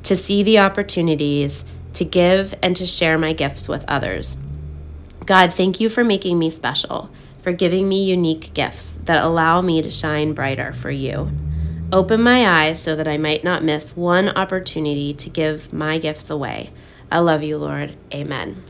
to 0.04 0.16
see 0.16 0.44
the 0.44 0.60
opportunities 0.60 1.66
to 1.94 2.04
give 2.04 2.54
and 2.62 2.76
to 2.76 2.86
share 2.86 3.18
my 3.18 3.34
gifts 3.34 3.70
with 3.70 3.86
others. 3.88 4.38
God, 5.26 5.54
thank 5.54 5.80
you 5.80 5.90
for 5.90 6.04
making 6.04 6.38
me 6.38 6.50
special, 6.50 7.10
for 7.40 7.54
giving 7.54 7.88
me 7.88 8.04
unique 8.04 8.54
gifts 8.54 8.92
that 8.92 9.24
allow 9.24 9.62
me 9.62 9.82
to 9.82 9.90
shine 9.90 10.34
brighter 10.34 10.74
for 10.74 10.92
you. 10.92 11.32
Open 11.94 12.24
my 12.24 12.48
eyes 12.48 12.82
so 12.82 12.96
that 12.96 13.08
I 13.08 13.20
might 13.20 13.44
not 13.44 13.64
miss 13.64 13.96
one 13.96 14.30
opportunity 14.30 15.14
to 15.14 15.30
give 15.30 15.72
my 15.72 16.00
gifts 16.00 16.28
away. 16.32 16.72
I 17.12 17.20
love 17.20 17.44
you, 17.44 17.60
Lord. 17.60 17.96
Amen. 18.12 18.64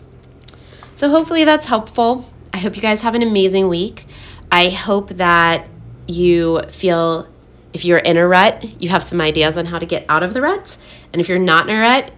So, 0.93 1.09
hopefully, 1.09 1.45
that's 1.45 1.67
helpful. 1.67 2.29
I 2.53 2.57
hope 2.57 2.75
you 2.75 2.81
guys 2.81 2.99
have 2.99 3.15
an 3.15 3.21
amazing 3.21 3.69
week. 3.69 4.07
I 4.51 4.67
hope 4.67 5.11
that 5.11 5.69
you 6.05 6.59
feel 6.69 7.29
if 7.71 7.85
you're 7.85 7.99
in 7.99 8.17
a 8.17 8.27
rut, 8.27 8.81
you 8.81 8.89
have 8.89 9.01
some 9.01 9.21
ideas 9.21 9.55
on 9.55 9.67
how 9.67 9.79
to 9.79 9.85
get 9.85 10.05
out 10.09 10.23
of 10.23 10.33
the 10.33 10.41
rut. 10.41 10.77
And 11.13 11.21
if 11.21 11.29
you're 11.29 11.39
not 11.39 11.69
in 11.69 11.77
a 11.77 11.79
rut, 11.79 12.11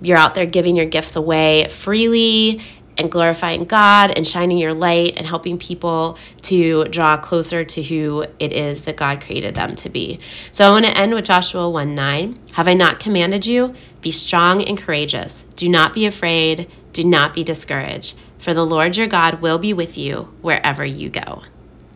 you're 0.00 0.16
out 0.16 0.36
there 0.36 0.46
giving 0.46 0.76
your 0.76 0.86
gifts 0.86 1.16
away 1.16 1.66
freely 1.66 2.60
and 2.98 3.10
glorifying 3.10 3.64
God 3.64 4.10
and 4.10 4.26
shining 4.26 4.58
your 4.58 4.74
light 4.74 5.16
and 5.16 5.26
helping 5.26 5.58
people 5.58 6.18
to 6.42 6.84
draw 6.86 7.16
closer 7.16 7.64
to 7.64 7.82
who 7.82 8.24
it 8.38 8.52
is 8.52 8.82
that 8.82 8.96
God 8.96 9.20
created 9.20 9.54
them 9.54 9.74
to 9.76 9.88
be. 9.88 10.18
So 10.52 10.66
I 10.66 10.70
want 10.70 10.86
to 10.86 10.98
end 10.98 11.14
with 11.14 11.24
Joshua 11.24 11.70
1 11.70 11.94
9. 11.94 12.40
Have 12.52 12.68
I 12.68 12.74
not 12.74 13.00
commanded 13.00 13.46
you? 13.46 13.74
Be 14.00 14.10
strong 14.10 14.62
and 14.62 14.76
courageous. 14.76 15.42
Do 15.54 15.68
not 15.68 15.94
be 15.94 16.06
afraid. 16.06 16.70
Do 16.92 17.04
not 17.04 17.34
be 17.34 17.44
discouraged, 17.44 18.18
for 18.38 18.52
the 18.52 18.66
Lord 18.66 18.96
your 18.96 19.06
God 19.06 19.40
will 19.40 19.58
be 19.58 19.72
with 19.72 19.96
you 19.96 20.34
wherever 20.40 20.84
you 20.84 21.10
go. 21.10 21.42